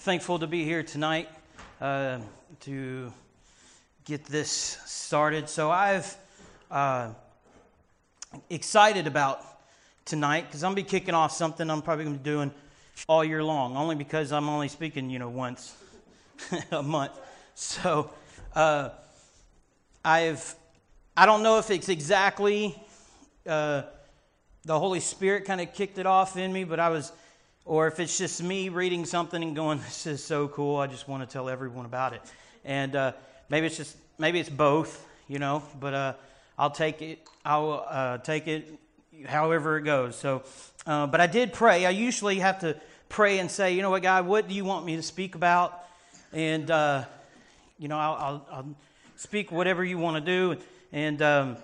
thankful 0.00 0.38
to 0.38 0.46
be 0.46 0.64
here 0.64 0.82
tonight 0.82 1.28
uh, 1.78 2.20
to 2.60 3.12
get 4.06 4.24
this 4.24 4.50
started. 4.86 5.46
So 5.46 5.70
I've 5.70 6.16
uh, 6.70 7.10
excited 8.48 9.06
about 9.06 9.44
tonight 10.06 10.46
because 10.46 10.64
I'm 10.64 10.70
gonna 10.70 10.76
be 10.76 10.84
kicking 10.84 11.12
off 11.12 11.32
something 11.32 11.68
I'm 11.68 11.82
probably 11.82 12.06
gonna 12.06 12.16
be 12.16 12.24
doing 12.24 12.50
all 13.08 13.22
year 13.22 13.44
long, 13.44 13.76
only 13.76 13.94
because 13.94 14.32
I'm 14.32 14.48
only 14.48 14.68
speaking, 14.68 15.10
you 15.10 15.18
know, 15.18 15.28
once 15.28 15.76
a 16.70 16.82
month. 16.82 17.12
So 17.54 18.10
uh, 18.54 18.88
I've 20.02 20.54
I 21.14 21.26
don't 21.26 21.42
know 21.42 21.58
if 21.58 21.70
it's 21.70 21.90
exactly 21.90 22.74
uh, 23.46 23.82
the 24.64 24.78
Holy 24.78 25.00
Spirit 25.00 25.44
kind 25.44 25.60
of 25.60 25.74
kicked 25.74 25.98
it 25.98 26.06
off 26.06 26.38
in 26.38 26.54
me, 26.54 26.64
but 26.64 26.80
I 26.80 26.88
was 26.88 27.12
or 27.64 27.86
if 27.86 28.00
it's 28.00 28.16
just 28.16 28.42
me 28.42 28.68
reading 28.68 29.04
something 29.04 29.42
and 29.42 29.54
going, 29.54 29.78
"This 29.78 30.06
is 30.06 30.24
so 30.24 30.48
cool," 30.48 30.76
I 30.76 30.86
just 30.86 31.08
want 31.08 31.22
to 31.22 31.32
tell 31.32 31.48
everyone 31.48 31.84
about 31.86 32.12
it. 32.12 32.22
And 32.64 32.94
uh, 32.96 33.12
maybe 33.48 33.66
it's 33.66 33.76
just 33.76 33.96
maybe 34.18 34.40
it's 34.40 34.50
both, 34.50 35.06
you 35.28 35.38
know. 35.38 35.62
But 35.78 35.94
uh, 35.94 36.12
I'll 36.58 36.70
take 36.70 37.02
it. 37.02 37.26
I'll 37.44 37.84
uh, 37.88 38.18
take 38.18 38.46
it 38.46 38.68
however 39.26 39.78
it 39.78 39.82
goes. 39.82 40.16
So, 40.16 40.42
uh, 40.86 41.06
but 41.06 41.20
I 41.20 41.26
did 41.26 41.52
pray. 41.52 41.86
I 41.86 41.90
usually 41.90 42.38
have 42.38 42.60
to 42.60 42.76
pray 43.08 43.38
and 43.38 43.50
say, 43.50 43.74
you 43.74 43.82
know 43.82 43.90
what, 43.90 44.02
God, 44.02 44.26
what 44.26 44.48
do 44.48 44.54
you 44.54 44.64
want 44.64 44.86
me 44.86 44.96
to 44.96 45.02
speak 45.02 45.34
about? 45.34 45.84
And 46.32 46.70
uh, 46.70 47.04
you 47.78 47.88
know, 47.88 47.98
I'll, 47.98 48.14
I'll, 48.14 48.46
I'll, 48.52 48.74
speak 49.16 49.52
whatever 49.52 49.84
you 49.84 49.98
want 49.98 50.16
to 50.16 50.20
do. 50.22 50.58
And 50.92 51.20
um, 51.20 51.56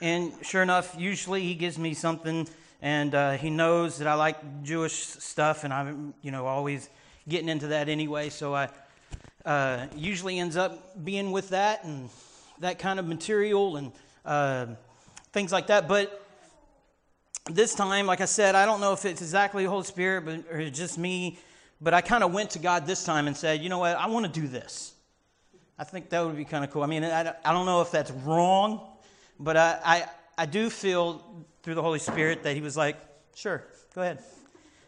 and 0.00 0.32
sure 0.42 0.62
enough, 0.62 0.94
usually 0.96 1.42
He 1.42 1.54
gives 1.54 1.76
me 1.76 1.92
something 1.92 2.48
and 2.82 3.14
uh, 3.14 3.32
he 3.32 3.50
knows 3.50 3.98
that 3.98 4.08
I 4.08 4.14
like 4.14 4.62
Jewish 4.62 4.94
stuff, 4.94 5.64
and 5.64 5.72
I'm 5.72 6.14
you 6.22 6.30
know 6.30 6.46
always 6.46 6.88
getting 7.28 7.48
into 7.48 7.68
that 7.68 7.88
anyway. 7.88 8.28
So 8.30 8.54
I 8.54 8.68
uh, 9.44 9.86
usually 9.94 10.38
ends 10.38 10.56
up 10.56 11.04
being 11.04 11.32
with 11.32 11.50
that 11.50 11.84
and 11.84 12.10
that 12.60 12.78
kind 12.78 12.98
of 12.98 13.06
material 13.06 13.76
and 13.76 13.92
uh, 14.24 14.66
things 15.32 15.52
like 15.52 15.68
that. 15.68 15.88
But 15.88 16.26
this 17.50 17.74
time, 17.74 18.06
like 18.06 18.20
I 18.20 18.26
said, 18.26 18.54
I 18.54 18.66
don't 18.66 18.80
know 18.80 18.92
if 18.92 19.04
it's 19.04 19.22
exactly 19.22 19.64
the 19.64 19.70
Holy 19.70 19.84
Spirit, 19.84 20.24
but 20.24 20.44
or 20.52 20.70
just 20.70 20.98
me. 20.98 21.38
But 21.80 21.94
I 21.94 22.02
kind 22.02 22.22
of 22.22 22.32
went 22.32 22.50
to 22.50 22.58
God 22.58 22.86
this 22.86 23.04
time 23.04 23.26
and 23.26 23.34
said, 23.34 23.62
you 23.62 23.70
know 23.70 23.78
what, 23.78 23.96
I 23.96 24.06
want 24.06 24.26
to 24.26 24.40
do 24.40 24.46
this. 24.46 24.92
I 25.78 25.84
think 25.84 26.10
that 26.10 26.20
would 26.20 26.36
be 26.36 26.44
kind 26.44 26.62
of 26.62 26.70
cool. 26.70 26.82
I 26.82 26.86
mean, 26.86 27.04
I, 27.04 27.32
I 27.42 27.52
don't 27.52 27.64
know 27.64 27.80
if 27.80 27.90
that's 27.90 28.10
wrong, 28.10 28.86
but 29.38 29.56
I, 29.56 29.78
I, 29.82 30.04
I 30.36 30.46
do 30.46 30.68
feel 30.68 31.24
through 31.62 31.74
the 31.74 31.82
Holy 31.82 31.98
Spirit 31.98 32.42
that 32.44 32.54
he 32.54 32.60
was 32.60 32.76
like, 32.76 32.96
sure, 33.34 33.64
go 33.94 34.02
ahead. 34.02 34.22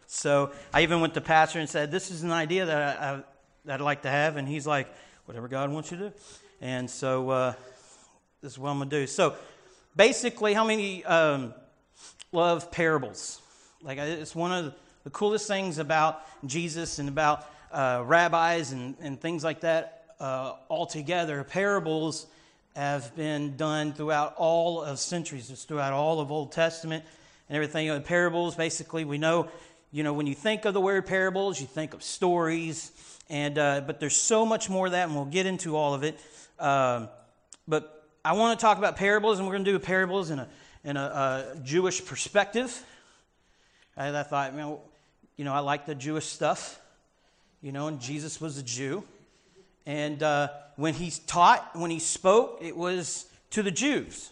So 0.07 0.53
I 0.73 0.83
even 0.83 1.01
went 1.01 1.15
to 1.15 1.21
pastor 1.21 1.59
and 1.59 1.69
said, 1.69 1.91
this 1.91 2.11
is 2.11 2.23
an 2.23 2.33
idea 2.33 2.67
that, 2.67 3.01
I, 3.01 3.05
I, 3.05 3.23
that 3.65 3.75
I'd 3.81 3.85
like 3.85 4.03
to 4.03 4.11
have. 4.11 4.37
And 4.37 4.47
he's 4.47 4.67
like, 4.67 4.93
whatever 5.25 5.49
God 5.49 5.71
wants 5.71 5.91
you 5.91 5.97
to 5.99 6.09
do. 6.11 6.15
And 6.61 6.89
so 6.91 7.31
uh, 7.31 7.55
this 8.43 8.53
is 8.53 8.59
what 8.59 8.71
I'm 8.71 8.79
going 8.79 8.91
to 8.91 9.01
do. 9.01 9.07
So 9.07 9.35
basically, 9.97 10.55
how 10.55 10.65
many 10.65 11.05
um, 11.05 11.55
love 12.31 12.71
parables? 12.71 13.41
Like, 13.83 13.99
it's 13.99 14.35
one 14.35 14.53
of 14.53 14.75
the 15.05 15.11
coolest 15.11 15.49
things 15.49 15.79
about 15.79 16.23
Jesus 16.47 16.99
and 16.99 17.09
about 17.09 17.47
uh, 17.73 18.03
rabbis 18.05 18.73
and, 18.73 18.95
and 19.01 19.21
things 19.21 19.43
like 19.43 19.61
that 19.61 20.15
uh, 20.21 20.55
altogether. 20.71 21.43
Parables 21.43 22.27
have 22.75 23.15
been 23.15 23.57
done 23.57 23.93
throughout 23.93 24.35
all 24.37 24.83
of 24.83 24.99
centuries, 24.99 25.51
it's 25.51 25.65
throughout 25.65 25.93
all 25.93 26.21
of 26.21 26.31
Old 26.31 26.53
Testament 26.53 27.05
and 27.49 27.57
everything. 27.57 27.87
You 27.87 27.95
know, 27.95 28.01
parables, 28.01 28.55
basically, 28.55 29.05
we 29.05 29.19
know, 29.19 29.49
you 29.91 30.03
know, 30.03 30.13
when 30.13 30.27
you 30.27 30.35
think 30.35 30.65
of 30.65 30.73
the 30.73 30.81
word 30.81 31.07
parables, 31.07 31.61
you 31.61 31.67
think 31.67 31.93
of 31.93 32.03
stories, 32.03 32.93
and 33.29 33.59
uh, 33.59 33.83
but 33.87 34.01
there's 34.01 34.17
so 34.17 34.47
much 34.47 34.71
more 34.71 34.87
of 34.87 34.93
that, 34.93 35.07
and 35.07 35.15
we'll 35.15 35.25
get 35.27 35.47
into 35.47 35.77
all 35.77 35.95
of 35.95 36.03
it. 36.03 36.19
Um, 36.59 37.09
but 37.69 38.09
I 38.25 38.33
want 38.33 38.59
to 38.59 38.63
talk 38.63 38.79
about 38.79 38.97
parables, 38.97 39.39
and 39.39 39.47
we're 39.47 39.55
going 39.55 39.65
to 39.65 39.73
do 39.73 39.79
parables 39.79 40.31
in 40.31 40.39
a 40.39 40.49
in 40.85 40.97
a, 40.97 41.55
a 41.57 41.61
Jewish 41.63 42.05
perspective. 42.05 42.85
I 43.97 44.23
thought, 44.23 44.53
you 44.53 44.59
know, 44.59 44.81
you 45.37 45.45
know, 45.45 45.53
I 45.53 45.59
like 45.59 45.85
the 45.85 45.95
Jewish 45.95 46.25
stuff, 46.25 46.81
you 47.61 47.73
know, 47.73 47.89
and 47.89 48.01
Jesus 48.01 48.41
was 48.41 48.57
a 48.57 48.63
Jew. 48.63 49.05
And 49.87 50.23
uh, 50.23 50.49
when 50.77 50.95
he 50.95 51.13
taught, 51.27 51.71
when 51.75 51.91
he 51.91 51.99
spoke, 51.99 52.59
it 52.61 52.77
was 52.77 53.27
to 53.51 53.63
the 53.63 53.71
Jews. 53.71 54.31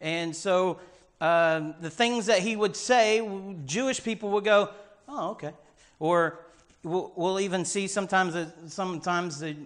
And 0.00 0.34
so 0.34 0.78
um, 1.20 1.74
the 1.80 1.90
things 1.90 2.26
that 2.26 2.40
he 2.40 2.54
would 2.54 2.76
say, 2.76 3.26
Jewish 3.64 4.02
people 4.02 4.30
would 4.30 4.44
go, 4.44 4.70
oh, 5.08 5.30
okay. 5.30 5.52
Or 5.98 6.40
we'll, 6.82 7.12
we'll 7.16 7.40
even 7.40 7.64
see 7.64 7.88
sometimes, 7.88 8.34
that, 8.34 8.70
sometimes 8.70 9.40
that, 9.40 9.56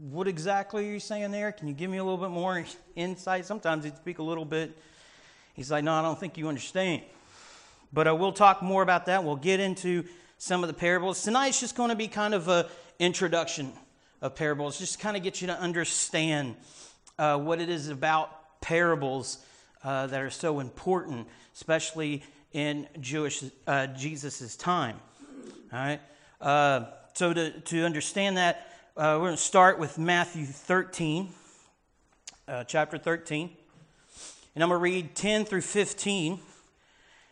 what 0.00 0.26
exactly 0.26 0.88
are 0.88 0.92
you 0.92 1.00
saying 1.00 1.30
there? 1.30 1.52
Can 1.52 1.68
you 1.68 1.74
give 1.74 1.90
me 1.90 1.98
a 1.98 2.04
little 2.04 2.18
bit 2.18 2.30
more 2.30 2.64
insight? 2.96 3.46
Sometimes 3.46 3.84
he'd 3.84 3.96
speak 3.96 4.18
a 4.18 4.22
little 4.22 4.44
bit. 4.44 4.76
He's 5.54 5.70
like, 5.70 5.84
no, 5.84 5.92
I 5.92 6.02
don't 6.02 6.18
think 6.18 6.36
you 6.36 6.48
understand. 6.48 7.02
But 7.92 8.08
uh, 8.08 8.14
we'll 8.16 8.32
talk 8.32 8.60
more 8.60 8.82
about 8.82 9.06
that. 9.06 9.22
We'll 9.22 9.36
get 9.36 9.60
into 9.60 10.04
some 10.38 10.64
of 10.64 10.68
the 10.68 10.74
parables. 10.74 11.22
Tonight's 11.22 11.60
just 11.60 11.76
going 11.76 11.90
to 11.90 11.96
be 11.96 12.08
kind 12.08 12.34
of 12.34 12.48
an 12.48 12.64
introduction 12.98 13.72
of 14.20 14.34
parables, 14.34 14.78
just 14.78 15.00
kind 15.00 15.16
of 15.16 15.22
get 15.22 15.40
you 15.40 15.46
to 15.48 15.58
understand 15.58 16.56
uh, 17.18 17.38
what 17.38 17.60
it 17.60 17.68
is 17.68 17.88
about 17.88 18.60
parables 18.60 19.38
uh, 19.82 20.06
that 20.06 20.20
are 20.20 20.30
so 20.30 20.60
important, 20.60 21.26
especially 21.54 22.22
in 22.52 22.88
Jewish 23.00 23.44
uh, 23.66 23.86
Jesus' 23.88 24.56
time. 24.56 24.96
All 25.72 25.78
right. 25.78 26.00
Uh, 26.40 26.86
so 27.14 27.32
to 27.32 27.60
to 27.60 27.84
understand 27.84 28.36
that, 28.36 28.70
uh, 28.96 29.18
we're 29.18 29.26
going 29.26 29.36
to 29.36 29.42
start 29.42 29.78
with 29.78 29.98
Matthew 29.98 30.46
13, 30.46 31.28
uh, 32.46 32.64
chapter 32.64 32.96
13, 32.96 33.50
and 34.54 34.62
I'm 34.62 34.68
going 34.68 34.78
to 34.78 34.82
read 34.82 35.14
10 35.16 35.44
through 35.44 35.62
15, 35.62 36.38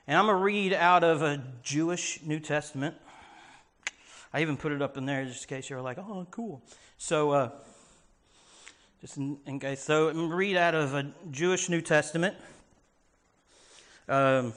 and 0.08 0.18
I'm 0.18 0.26
going 0.26 0.36
to 0.36 0.42
read 0.42 0.72
out 0.72 1.04
of 1.04 1.22
a 1.22 1.42
Jewish 1.62 2.20
New 2.24 2.40
Testament. 2.40 2.96
I 4.32 4.40
even 4.40 4.56
put 4.56 4.72
it 4.72 4.80
up 4.80 4.96
in 4.96 5.04
there 5.04 5.24
just 5.24 5.44
in 5.44 5.56
case 5.56 5.68
you're 5.68 5.82
like, 5.82 5.98
oh, 5.98 6.26
cool. 6.30 6.62
So, 6.96 7.30
uh, 7.32 7.50
just 9.00 9.16
in, 9.16 9.38
in, 9.46 9.60
case. 9.60 9.82
So, 9.82 10.12
read 10.12 10.56
out 10.56 10.74
of 10.74 10.94
a 10.94 11.12
Jewish 11.30 11.68
New 11.68 11.80
Testament. 11.80 12.36
Um, 14.08 14.54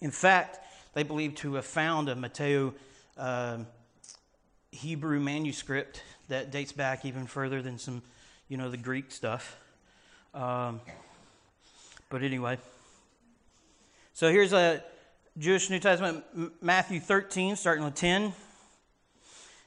in 0.00 0.10
fact, 0.10 0.60
they 0.94 1.02
believe 1.02 1.34
to 1.36 1.54
have 1.54 1.66
found 1.66 2.08
a 2.08 2.16
Mateo 2.16 2.74
uh, 3.18 3.58
Hebrew 4.70 5.20
manuscript 5.20 6.02
that 6.28 6.50
dates 6.50 6.72
back 6.72 7.04
even 7.04 7.26
further 7.26 7.60
than 7.60 7.78
some, 7.78 8.02
you 8.48 8.56
know, 8.56 8.70
the 8.70 8.76
Greek 8.76 9.10
stuff. 9.10 9.58
Um, 10.32 10.80
but 12.08 12.22
anyway, 12.22 12.58
so 14.14 14.30
here's 14.30 14.52
a 14.54 14.82
Jewish 15.38 15.68
New 15.68 15.78
Testament, 15.78 16.24
Matthew 16.62 17.00
13, 17.00 17.56
starting 17.56 17.84
with 17.84 17.94
10. 17.94 18.32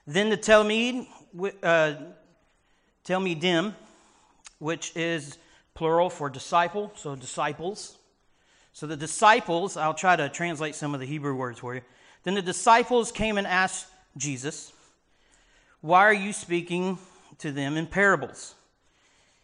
Then 0.07 0.29
the 0.29 0.37
Talmud, 0.37 1.07
uh, 1.63 1.95
Talmidim, 3.05 3.73
which 4.59 4.95
is 4.95 5.37
plural 5.73 6.09
for 6.09 6.29
disciple, 6.29 6.91
so 6.95 7.15
disciples. 7.15 7.97
So 8.73 8.87
the 8.87 8.97
disciples, 8.97 9.77
I'll 9.77 9.93
try 9.93 10.15
to 10.15 10.29
translate 10.29 10.75
some 10.75 10.93
of 10.93 10.99
the 10.99 11.05
Hebrew 11.05 11.35
words 11.35 11.59
for 11.59 11.75
you. 11.75 11.81
Then 12.23 12.33
the 12.33 12.41
disciples 12.41 13.11
came 13.11 13.37
and 13.37 13.47
asked 13.47 13.87
Jesus, 14.17 14.73
Why 15.81 16.01
are 16.01 16.13
you 16.13 16.33
speaking 16.33 16.97
to 17.39 17.51
them 17.51 17.77
in 17.77 17.87
parables? 17.87 18.55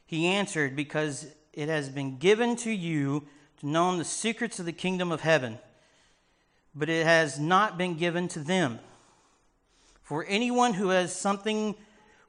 He 0.06 0.28
answered, 0.28 0.76
Because 0.76 1.28
it 1.54 1.70
has 1.70 1.90
been 1.90 2.18
given 2.18 2.56
to 2.58 2.72
you 2.72 3.26
to 3.60 3.68
know 3.68 3.96
the 3.98 4.06
secrets 4.06 4.60
of 4.60 4.66
the 4.66 4.74
kingdom 4.74 5.12
of 5.12 5.22
heaven, 5.22 5.60
but 6.76 6.90
it 6.90 7.06
has 7.06 7.40
not 7.40 7.78
been 7.78 7.96
given 7.96 8.28
to 8.30 8.40
them. 8.40 8.80
For 10.12 10.26
anyone 10.28 10.74
who 10.74 10.90
has 10.90 11.16
something 11.16 11.74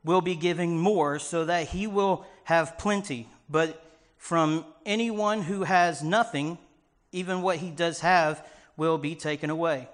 will 0.04 0.20
be 0.20 0.36
giving 0.36 0.78
more, 0.78 1.18
so 1.18 1.46
that 1.46 1.70
he 1.70 1.88
will 1.88 2.24
have 2.44 2.78
plenty. 2.78 3.28
But 3.50 3.84
from 4.18 4.64
anyone 4.86 5.42
who 5.42 5.64
has 5.64 6.00
nothing, 6.00 6.58
even 7.10 7.42
what 7.42 7.56
he 7.56 7.70
does 7.70 7.98
have 7.98 8.46
will 8.76 8.98
be 8.98 9.16
taken 9.16 9.50
away. 9.50 9.88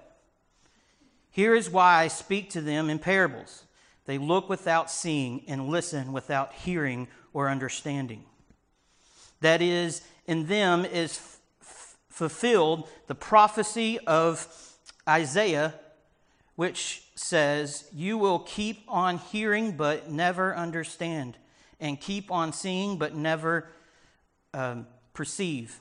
Here 1.31 1.55
is 1.55 1.67
why 1.67 1.95
I 1.95 2.09
speak 2.09 2.51
to 2.51 2.61
them 2.61 2.91
in 2.91 2.99
parables. 2.99 3.63
They 4.05 4.19
look 4.19 4.49
without 4.49 4.91
seeing 4.91 5.41
and 5.47 5.67
listen 5.67 6.13
without 6.13 6.53
hearing 6.53 7.07
or 7.33 7.49
understanding. 7.49 8.23
That 9.41 9.63
is, 9.63 10.03
in 10.27 10.45
them 10.45 10.85
is 10.85 11.19
f- 11.59 11.97
fulfilled 12.07 12.87
the 13.07 13.15
prophecy 13.15 13.97
of 14.05 14.45
Isaiah 15.07 15.73
which 16.55 17.08
says, 17.19 17.83
You 17.93 18.17
will 18.17 18.39
keep 18.39 18.83
on 18.87 19.17
hearing 19.17 19.73
but 19.73 20.09
never 20.09 20.55
understand, 20.55 21.37
and 21.79 21.99
keep 21.99 22.31
on 22.31 22.53
seeing 22.53 22.97
but 22.97 23.13
never 23.13 23.69
um, 24.53 24.87
perceive, 25.13 25.79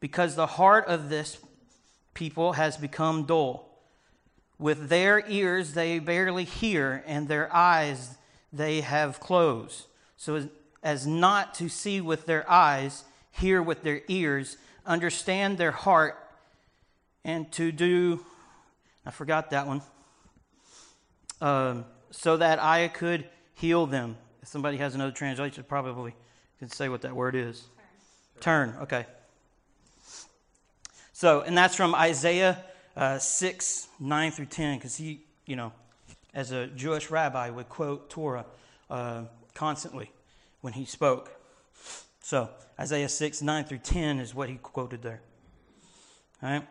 because 0.00 0.34
the 0.34 0.46
heart 0.46 0.86
of 0.86 1.10
this 1.10 1.38
people 2.14 2.54
has 2.54 2.78
become 2.78 3.24
dull. 3.24 3.70
With 4.58 4.88
their 4.88 5.22
ears 5.28 5.74
they 5.74 5.98
barely 5.98 6.44
hear, 6.44 7.04
and 7.06 7.28
their 7.28 7.54
eyes 7.54 8.16
they 8.50 8.80
have 8.80 9.20
closed, 9.20 9.84
so 10.16 10.36
as, 10.36 10.48
as 10.82 11.06
not 11.06 11.54
to 11.56 11.68
see 11.68 12.00
with 12.00 12.24
their 12.24 12.50
eyes, 12.50 13.04
hear 13.30 13.62
with 13.62 13.82
their 13.82 14.00
ears, 14.08 14.56
understand 14.86 15.58
their 15.58 15.72
heart, 15.72 16.18
and 17.24 17.52
to 17.52 17.70
do, 17.72 18.24
I 19.04 19.10
forgot 19.10 19.50
that 19.50 19.66
one, 19.66 19.82
um, 21.40 21.84
so 22.10 22.36
that 22.36 22.62
I 22.62 22.88
could 22.88 23.28
heal 23.54 23.86
them. 23.86 24.16
If 24.42 24.48
somebody 24.48 24.76
has 24.76 24.94
another 24.94 25.12
translation, 25.12 25.64
probably 25.66 26.14
can 26.58 26.70
say 26.70 26.88
what 26.88 27.02
that 27.02 27.14
word 27.14 27.34
is. 27.34 27.64
Turn, 28.40 28.72
Turn 28.72 28.82
okay. 28.82 29.06
So, 31.12 31.42
and 31.42 31.56
that's 31.56 31.74
from 31.74 31.94
Isaiah 31.94 32.62
uh, 32.96 33.18
6, 33.18 33.88
9 34.00 34.30
through 34.32 34.46
10, 34.46 34.78
because 34.78 34.96
he, 34.96 35.20
you 35.46 35.56
know, 35.56 35.72
as 36.34 36.52
a 36.52 36.66
Jewish 36.66 37.10
rabbi, 37.10 37.48
would 37.50 37.68
quote 37.68 38.10
Torah 38.10 38.44
uh, 38.90 39.22
constantly 39.54 40.10
when 40.60 40.74
he 40.74 40.84
spoke. 40.84 41.30
So, 42.20 42.50
Isaiah 42.78 43.08
6, 43.08 43.42
9 43.42 43.64
through 43.64 43.78
10 43.78 44.20
is 44.20 44.34
what 44.34 44.48
he 44.48 44.56
quoted 44.56 45.02
there. 45.02 45.20
All 46.42 46.50
right? 46.50 46.66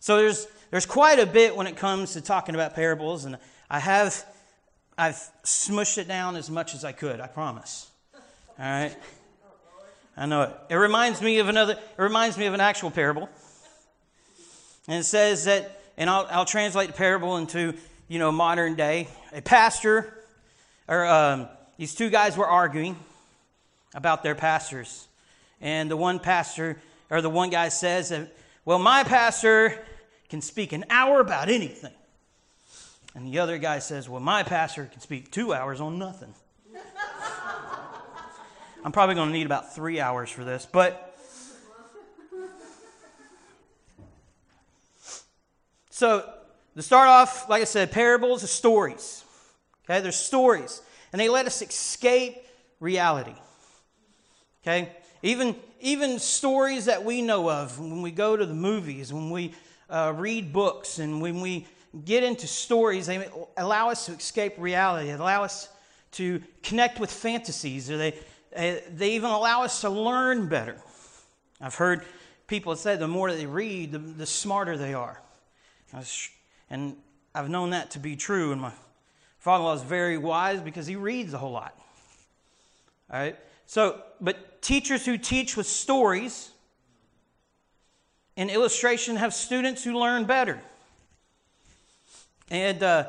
So, 0.00 0.16
there's, 0.16 0.48
there's 0.70 0.86
quite 0.86 1.18
a 1.18 1.26
bit 1.26 1.54
when 1.54 1.66
it 1.66 1.76
comes 1.76 2.12
to 2.14 2.20
talking 2.20 2.54
about 2.54 2.74
parables, 2.74 3.24
and 3.24 3.38
I 3.68 3.80
have 3.80 4.24
I've 4.98 5.20
smushed 5.44 5.98
it 5.98 6.08
down 6.08 6.36
as 6.36 6.48
much 6.48 6.74
as 6.74 6.82
I 6.82 6.92
could, 6.92 7.20
I 7.20 7.26
promise. 7.26 7.90
All 8.58 8.64
right? 8.64 8.96
I 10.16 10.24
know 10.24 10.42
it. 10.42 10.56
It 10.70 10.76
reminds 10.76 11.20
me 11.20 11.38
of 11.38 11.48
another, 11.48 11.74
it 11.74 12.02
reminds 12.02 12.38
me 12.38 12.46
of 12.46 12.54
an 12.54 12.60
actual 12.60 12.90
parable. 12.90 13.28
And 14.88 15.00
it 15.00 15.04
says 15.04 15.44
that, 15.44 15.82
and 15.98 16.08
I'll, 16.08 16.26
I'll 16.30 16.44
translate 16.46 16.86
the 16.86 16.94
parable 16.94 17.36
into, 17.36 17.74
you 18.08 18.18
know, 18.18 18.32
modern 18.32 18.74
day. 18.74 19.08
A 19.34 19.42
pastor, 19.42 20.14
or 20.88 21.04
um, 21.04 21.48
these 21.76 21.94
two 21.94 22.08
guys 22.08 22.38
were 22.38 22.46
arguing 22.46 22.96
about 23.94 24.22
their 24.22 24.34
pastors. 24.34 25.06
And 25.60 25.90
the 25.90 25.96
one 25.96 26.20
pastor, 26.20 26.80
or 27.10 27.20
the 27.20 27.28
one 27.28 27.50
guy 27.50 27.68
says, 27.68 28.08
that, 28.08 28.34
well, 28.64 28.78
my 28.78 29.04
pastor 29.04 29.84
can 30.30 30.40
speak 30.40 30.72
an 30.72 30.86
hour 30.88 31.20
about 31.20 31.50
anything. 31.50 31.92
And 33.16 33.26
the 33.26 33.38
other 33.38 33.56
guy 33.56 33.78
says, 33.78 34.10
well, 34.10 34.20
my 34.20 34.42
pastor 34.42 34.84
can 34.84 35.00
speak 35.00 35.32
two 35.32 35.54
hours 35.54 35.80
on 35.80 35.98
nothing. 35.98 36.34
I'm 38.84 38.92
probably 38.92 39.14
going 39.14 39.30
to 39.30 39.32
need 39.32 39.46
about 39.46 39.74
three 39.74 39.98
hours 39.98 40.30
for 40.30 40.44
this, 40.44 40.68
but 40.70 41.02
So, 45.88 46.30
to 46.74 46.82
start 46.82 47.08
off, 47.08 47.48
like 47.48 47.62
I 47.62 47.64
said, 47.64 47.90
parables 47.90 48.44
are 48.44 48.48
stories. 48.48 49.24
Okay, 49.84 50.02
they're 50.02 50.12
stories. 50.12 50.82
And 51.10 51.18
they 51.18 51.30
let 51.30 51.46
us 51.46 51.62
escape 51.62 52.36
reality. 52.80 53.32
Okay? 54.60 54.90
Even, 55.22 55.56
even 55.80 56.18
stories 56.18 56.84
that 56.84 57.02
we 57.02 57.22
know 57.22 57.50
of 57.50 57.80
when 57.80 58.02
we 58.02 58.10
go 58.10 58.36
to 58.36 58.44
the 58.44 58.52
movies, 58.52 59.10
when 59.10 59.30
we 59.30 59.54
uh, 59.88 60.12
read 60.14 60.52
books, 60.52 60.98
and 60.98 61.22
when 61.22 61.40
we 61.40 61.66
get 62.04 62.22
into 62.22 62.46
stories, 62.46 63.06
they 63.06 63.28
allow 63.56 63.90
us 63.90 64.06
to 64.06 64.12
escape 64.12 64.54
reality. 64.58 65.08
They 65.08 65.14
allow 65.14 65.44
us 65.44 65.68
to 66.12 66.42
connect 66.62 66.98
with 67.00 67.10
fantasies, 67.10 67.90
or 67.90 67.98
they, 67.98 68.12
uh, 68.56 68.76
they 68.94 69.12
even 69.12 69.30
allow 69.30 69.62
us 69.62 69.80
to 69.82 69.90
learn 69.90 70.48
better. 70.48 70.76
I've 71.60 71.74
heard 71.74 72.04
people 72.46 72.74
say 72.76 72.96
the 72.96 73.08
more 73.08 73.32
they 73.32 73.46
read, 73.46 73.92
the, 73.92 73.98
the 73.98 74.26
smarter 74.26 74.76
they 74.76 74.94
are. 74.94 75.20
And 76.70 76.96
I've 77.34 77.48
known 77.48 77.70
that 77.70 77.90
to 77.92 77.98
be 77.98 78.16
true. 78.16 78.52
And 78.52 78.60
my 78.60 78.72
father 79.38 79.62
in 79.62 79.64
law 79.64 79.74
is 79.74 79.82
very 79.82 80.18
wise 80.18 80.60
because 80.60 80.86
he 80.86 80.96
reads 80.96 81.34
a 81.34 81.38
whole 81.38 81.52
lot. 81.52 81.78
All 83.10 83.20
right? 83.20 83.36
So, 83.66 84.00
but 84.20 84.62
teachers 84.62 85.04
who 85.04 85.18
teach 85.18 85.56
with 85.56 85.66
stories 85.66 86.50
and 88.36 88.50
illustration 88.50 89.16
have 89.16 89.32
students 89.34 89.82
who 89.82 89.98
learn 89.98 90.24
better. 90.24 90.60
And 92.50 92.82
uh, 92.82 93.08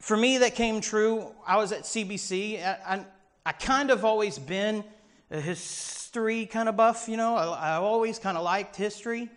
for 0.00 0.16
me, 0.16 0.38
that 0.38 0.54
came 0.54 0.80
true. 0.80 1.32
I 1.46 1.56
was 1.56 1.72
at 1.72 1.82
CBC. 1.82 2.64
I, 2.64 2.78
I, 2.86 3.04
I 3.46 3.52
kind 3.52 3.90
of 3.90 4.04
always 4.04 4.38
been 4.38 4.84
a 5.30 5.40
history 5.40 6.46
kind 6.46 6.68
of 6.68 6.76
buff, 6.76 7.08
you 7.08 7.16
know. 7.16 7.36
I, 7.36 7.72
I 7.72 7.76
always 7.76 8.18
kind 8.18 8.36
of 8.36 8.44
liked 8.44 8.76
history. 8.76 9.28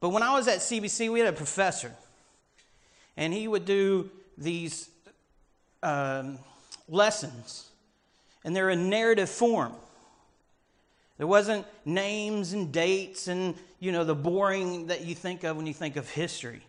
But 0.00 0.08
when 0.08 0.22
I 0.22 0.34
was 0.34 0.48
at 0.48 0.58
CBC, 0.58 1.12
we 1.12 1.20
had 1.20 1.28
a 1.28 1.36
professor, 1.36 1.92
and 3.16 3.32
he 3.32 3.46
would 3.46 3.64
do 3.64 4.10
these 4.36 4.88
um, 5.82 6.38
lessons, 6.88 7.68
and 8.44 8.56
they're 8.56 8.70
in 8.70 8.88
narrative 8.88 9.28
form. 9.28 9.74
There 11.18 11.26
wasn't 11.26 11.66
names 11.84 12.52
and 12.52 12.72
dates 12.72 13.28
and, 13.28 13.54
you 13.78 13.92
know, 13.92 14.02
the 14.02 14.14
boring 14.14 14.88
that 14.88 15.04
you 15.04 15.14
think 15.14 15.44
of 15.44 15.56
when 15.56 15.66
you 15.66 15.74
think 15.74 15.94
of 15.94 16.10
history. 16.10 16.62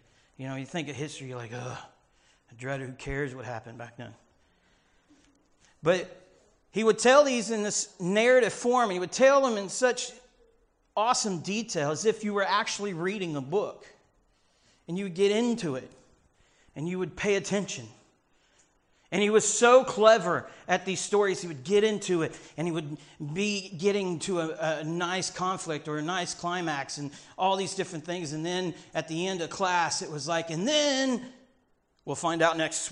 You 0.44 0.50
know, 0.50 0.56
you 0.58 0.66
think 0.66 0.90
of 0.90 0.98
history, 0.98 1.30
you're 1.30 1.38
like, 1.38 1.54
ugh, 1.54 1.78
I 1.78 2.56
dread 2.58 2.82
who 2.82 2.92
cares 2.92 3.34
what 3.34 3.46
happened 3.46 3.78
back 3.78 3.96
then. 3.96 4.14
But 5.82 6.22
he 6.72 6.84
would 6.84 7.00
tell 7.00 7.24
these 7.24 7.50
in 7.50 7.64
this 7.64 7.98
narrative 7.98 8.52
form. 8.52 8.90
He 8.90 9.00
would 9.00 9.14
tell 9.14 9.42
them 9.42 9.58
in 9.58 9.70
such 9.70 10.12
awesome 10.98 11.40
detail 11.40 11.92
as 11.92 12.04
if 12.04 12.26
you 12.26 12.34
were 12.34 12.44
actually 12.44 12.94
reading 12.94 13.38
a 13.38 13.42
book. 13.42 13.86
And 14.90 14.98
you 14.98 15.06
would 15.06 15.14
get 15.14 15.32
into 15.32 15.76
it 15.76 15.90
and 16.76 16.90
you 16.90 17.00
would 17.00 17.16
pay 17.16 17.36
attention. 17.36 17.88
And 19.14 19.22
he 19.22 19.30
was 19.30 19.48
so 19.48 19.84
clever 19.84 20.48
at 20.68 20.86
these 20.86 21.00
stories. 21.00 21.40
He 21.40 21.48
would 21.48 21.64
get 21.64 21.84
into 21.84 22.24
it 22.24 22.36
and 22.58 22.66
he 22.66 22.72
would 22.72 22.98
be 23.32 23.70
getting 23.78 24.18
to 24.22 24.40
a, 24.40 24.80
a, 24.80 24.84
nice 24.84 25.30
conflict 25.30 25.88
or 25.88 26.00
a 26.00 26.02
nice 26.02 26.34
climax 26.34 26.98
and 26.98 27.12
all 27.38 27.56
these 27.56 27.76
different 27.76 28.06
things. 28.06 28.34
And 28.34 28.44
then 28.44 28.74
at 28.96 29.08
the 29.08 29.28
end 29.28 29.42
of 29.42 29.52
class, 29.52 30.02
it 30.02 30.10
was 30.10 30.28
like, 30.28 30.50
and 30.50 30.68
then 30.68 31.22
we'll 32.06 32.16
find 32.16 32.42
out 32.42 32.58
next, 32.58 32.92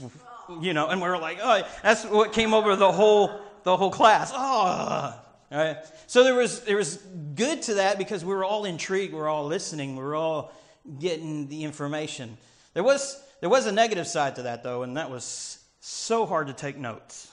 you 0.61 0.75
know. 0.75 0.89
And 0.89 1.01
we 1.01 1.09
were 1.09 1.17
like, 1.17 1.39
oh, 1.41 1.67
that's 1.81 2.05
what 2.05 2.33
came 2.33 2.53
over 2.53 2.75
the 2.75 2.91
whole, 2.91 3.41
the 3.63 3.75
whole 3.75 3.89
class. 3.89 4.31
Oh, 4.31 4.37
all 4.37 5.17
right? 5.51 5.77
So 6.05 6.23
there 6.23 6.35
was, 6.35 6.61
there 6.65 6.77
was 6.77 6.97
good 7.33 7.63
to 7.63 7.73
that 7.75 7.97
because 7.97 8.23
we 8.23 8.31
were 8.35 8.45
all 8.45 8.65
intrigued, 8.65 9.11
we 9.11 9.19
were 9.19 9.27
all 9.27 9.47
listening, 9.47 9.95
we 9.95 10.03
were 10.03 10.15
all 10.15 10.53
getting 10.99 11.47
the 11.47 11.63
information. 11.63 12.37
There 12.75 12.83
was, 12.83 13.19
there 13.39 13.49
was 13.49 13.65
a 13.65 13.71
negative 13.71 14.05
side 14.05 14.35
to 14.35 14.43
that, 14.43 14.61
though, 14.61 14.83
and 14.83 14.97
that 14.97 15.09
was 15.09 15.57
so 15.81 16.25
hard 16.25 16.47
to 16.47 16.53
take 16.53 16.77
notes 16.77 17.29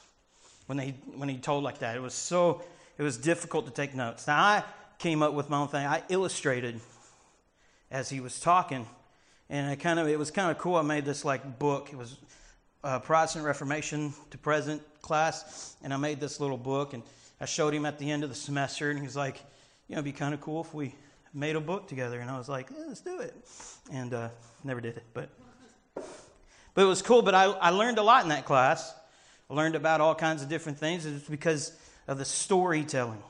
when, 0.66 0.78
they, 0.78 0.94
when 1.14 1.28
he 1.28 1.36
told 1.36 1.62
like 1.62 1.78
that. 1.80 1.96
It 1.96 2.00
was 2.00 2.14
so, 2.14 2.62
it 2.96 3.02
was 3.02 3.16
difficult 3.16 3.66
to 3.66 3.72
take 3.72 3.94
notes. 3.94 4.26
Now, 4.26 4.42
I 4.42 4.64
came 4.98 5.22
up 5.22 5.34
with 5.34 5.48
my 5.50 5.58
own 5.58 5.68
thing. 5.68 5.86
I 5.86 6.02
illustrated 6.08 6.80
as 7.90 8.08
he 8.08 8.20
was 8.20 8.40
talking, 8.40 8.86
and 9.50 9.70
I 9.70 9.76
kind 9.76 10.00
of, 10.00 10.08
it 10.08 10.18
was 10.18 10.30
kind 10.30 10.50
of 10.50 10.58
cool. 10.58 10.76
I 10.76 10.82
made 10.82 11.04
this 11.04 11.24
like 11.24 11.58
book. 11.58 11.90
It 11.92 11.96
was 11.96 12.16
uh, 12.82 12.98
Protestant 12.98 13.44
Reformation 13.44 14.14
to 14.30 14.38
Present 14.38 14.82
class, 15.02 15.76
and 15.82 15.92
I 15.92 15.98
made 15.98 16.18
this 16.18 16.40
little 16.40 16.58
book, 16.58 16.94
and 16.94 17.02
I 17.40 17.44
showed 17.44 17.74
him 17.74 17.84
at 17.84 17.98
the 17.98 18.10
end 18.10 18.24
of 18.24 18.30
the 18.30 18.36
semester, 18.36 18.90
and 18.90 18.98
he's 18.98 19.16
like, 19.16 19.42
you 19.88 19.94
know, 19.94 20.00
it'd 20.00 20.04
be 20.04 20.12
kind 20.12 20.32
of 20.32 20.40
cool 20.40 20.62
if 20.62 20.72
we 20.72 20.94
made 21.34 21.54
a 21.54 21.60
book 21.60 21.86
together. 21.86 22.20
And 22.20 22.30
I 22.30 22.38
was 22.38 22.48
like, 22.48 22.68
yeah, 22.70 22.84
let's 22.88 23.00
do 23.00 23.20
it. 23.20 23.34
And 23.92 24.14
uh, 24.14 24.28
never 24.64 24.80
did 24.80 24.96
it, 24.96 25.04
but 25.12 25.28
but 26.78 26.84
it 26.84 26.86
was 26.86 27.02
cool. 27.02 27.22
But 27.22 27.34
I, 27.34 27.46
I 27.46 27.70
learned 27.70 27.98
a 27.98 28.04
lot 28.04 28.22
in 28.22 28.28
that 28.28 28.44
class. 28.44 28.94
I 29.50 29.54
learned 29.54 29.74
about 29.74 30.00
all 30.00 30.14
kinds 30.14 30.44
of 30.44 30.48
different 30.48 30.78
things. 30.78 31.04
It's 31.06 31.28
because 31.28 31.72
of 32.06 32.18
the 32.18 32.24
storytelling. 32.24 33.20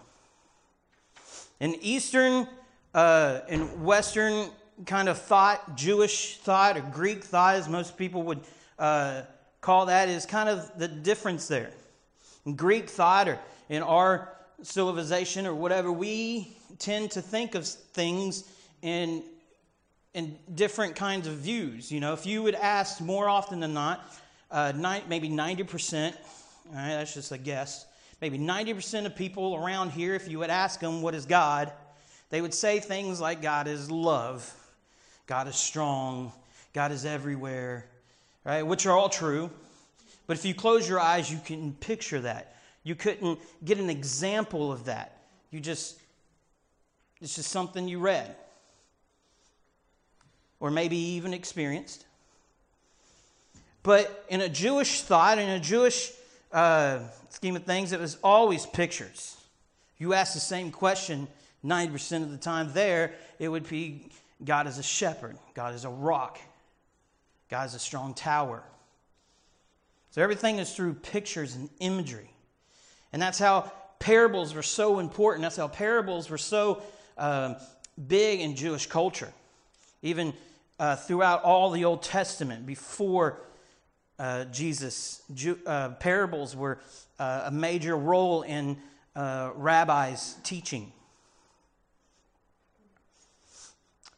In 1.58 1.74
Eastern 1.80 2.46
uh, 2.92 3.40
and 3.48 3.86
Western 3.86 4.50
kind 4.84 5.08
of 5.08 5.16
thought, 5.16 5.76
Jewish 5.76 6.36
thought, 6.36 6.76
or 6.76 6.82
Greek 6.92 7.24
thought, 7.24 7.54
as 7.54 7.70
most 7.70 7.96
people 7.96 8.22
would 8.24 8.40
uh, 8.78 9.22
call 9.62 9.86
that, 9.86 10.10
is 10.10 10.26
kind 10.26 10.50
of 10.50 10.70
the 10.76 10.86
difference 10.86 11.48
there. 11.48 11.70
In 12.44 12.54
Greek 12.54 12.90
thought, 12.90 13.28
or 13.28 13.38
in 13.70 13.82
our 13.82 14.28
civilization 14.60 15.46
or 15.46 15.54
whatever, 15.54 15.90
we 15.90 16.54
tend 16.78 17.12
to 17.12 17.22
think 17.22 17.54
of 17.54 17.66
things 17.66 18.44
in, 18.82 19.22
in 20.14 20.38
different 20.54 20.96
kinds 20.96 21.26
of 21.26 21.34
views. 21.34 21.92
You 21.92 22.00
know, 22.00 22.12
if 22.12 22.26
you 22.26 22.42
would 22.42 22.54
ask 22.54 23.00
more 23.00 23.28
often 23.28 23.60
than 23.60 23.74
not, 23.74 24.04
uh, 24.50 24.72
nine, 24.74 25.02
maybe 25.08 25.28
90%, 25.28 26.14
all 26.14 26.74
right, 26.74 26.88
that's 26.88 27.14
just 27.14 27.32
a 27.32 27.38
guess, 27.38 27.86
maybe 28.20 28.38
90% 28.38 29.06
of 29.06 29.14
people 29.14 29.56
around 29.56 29.90
here, 29.90 30.14
if 30.14 30.28
you 30.28 30.38
would 30.38 30.50
ask 30.50 30.80
them, 30.80 31.02
what 31.02 31.14
is 31.14 31.26
God? 31.26 31.72
They 32.30 32.40
would 32.40 32.54
say 32.54 32.80
things 32.80 33.20
like 33.20 33.42
God 33.42 33.68
is 33.68 33.90
love, 33.90 34.52
God 35.26 35.48
is 35.48 35.56
strong, 35.56 36.32
God 36.72 36.92
is 36.92 37.04
everywhere, 37.04 37.86
right? 38.44 38.62
Which 38.62 38.86
are 38.86 38.96
all 38.96 39.08
true. 39.08 39.50
But 40.26 40.36
if 40.36 40.44
you 40.44 40.54
close 40.54 40.88
your 40.88 41.00
eyes, 41.00 41.32
you 41.32 41.40
can 41.44 41.72
picture 41.74 42.20
that. 42.20 42.56
You 42.82 42.94
couldn't 42.94 43.38
get 43.64 43.78
an 43.78 43.90
example 43.90 44.70
of 44.70 44.84
that. 44.84 45.22
You 45.50 45.60
just, 45.60 45.98
it's 47.20 47.36
just 47.36 47.50
something 47.50 47.88
you 47.88 47.98
read. 47.98 48.34
Or 50.60 50.70
maybe 50.70 50.96
even 50.96 51.32
experienced. 51.34 52.04
But 53.82 54.24
in 54.28 54.40
a 54.40 54.48
Jewish 54.48 55.02
thought, 55.02 55.38
in 55.38 55.48
a 55.48 55.60
Jewish 55.60 56.12
uh, 56.52 57.00
scheme 57.30 57.56
of 57.56 57.64
things, 57.64 57.92
it 57.92 58.00
was 58.00 58.18
always 58.22 58.66
pictures. 58.66 59.36
You 59.98 60.14
ask 60.14 60.34
the 60.34 60.40
same 60.40 60.70
question 60.70 61.28
90% 61.64 62.22
of 62.22 62.30
the 62.30 62.36
time 62.36 62.70
there, 62.72 63.14
it 63.38 63.48
would 63.48 63.68
be 63.68 64.10
God 64.44 64.66
is 64.66 64.78
a 64.78 64.82
shepherd, 64.82 65.36
God 65.54 65.74
is 65.74 65.84
a 65.84 65.90
rock, 65.90 66.38
God 67.50 67.66
is 67.66 67.74
a 67.74 67.78
strong 67.78 68.14
tower. 68.14 68.62
So 70.10 70.22
everything 70.22 70.58
is 70.58 70.74
through 70.74 70.94
pictures 70.94 71.54
and 71.56 71.68
imagery. 71.80 72.30
And 73.12 73.20
that's 73.20 73.38
how 73.38 73.72
parables 73.98 74.54
were 74.54 74.62
so 74.62 75.00
important. 75.00 75.42
That's 75.42 75.56
how 75.56 75.68
parables 75.68 76.30
were 76.30 76.38
so 76.38 76.82
uh, 77.16 77.54
big 78.06 78.40
in 78.40 78.54
Jewish 78.54 78.86
culture. 78.86 79.32
Even 80.02 80.32
uh, 80.78 80.96
throughout 80.96 81.42
all 81.42 81.70
the 81.70 81.84
Old 81.84 82.02
Testament, 82.02 82.66
before 82.66 83.40
uh, 84.18 84.44
Jesus, 84.46 85.22
Jew, 85.34 85.58
uh, 85.66 85.90
parables 85.90 86.56
were 86.56 86.78
uh, 87.18 87.42
a 87.46 87.50
major 87.50 87.96
role 87.96 88.42
in 88.42 88.78
uh, 89.14 89.50
rabbis' 89.54 90.36
teaching. 90.42 90.92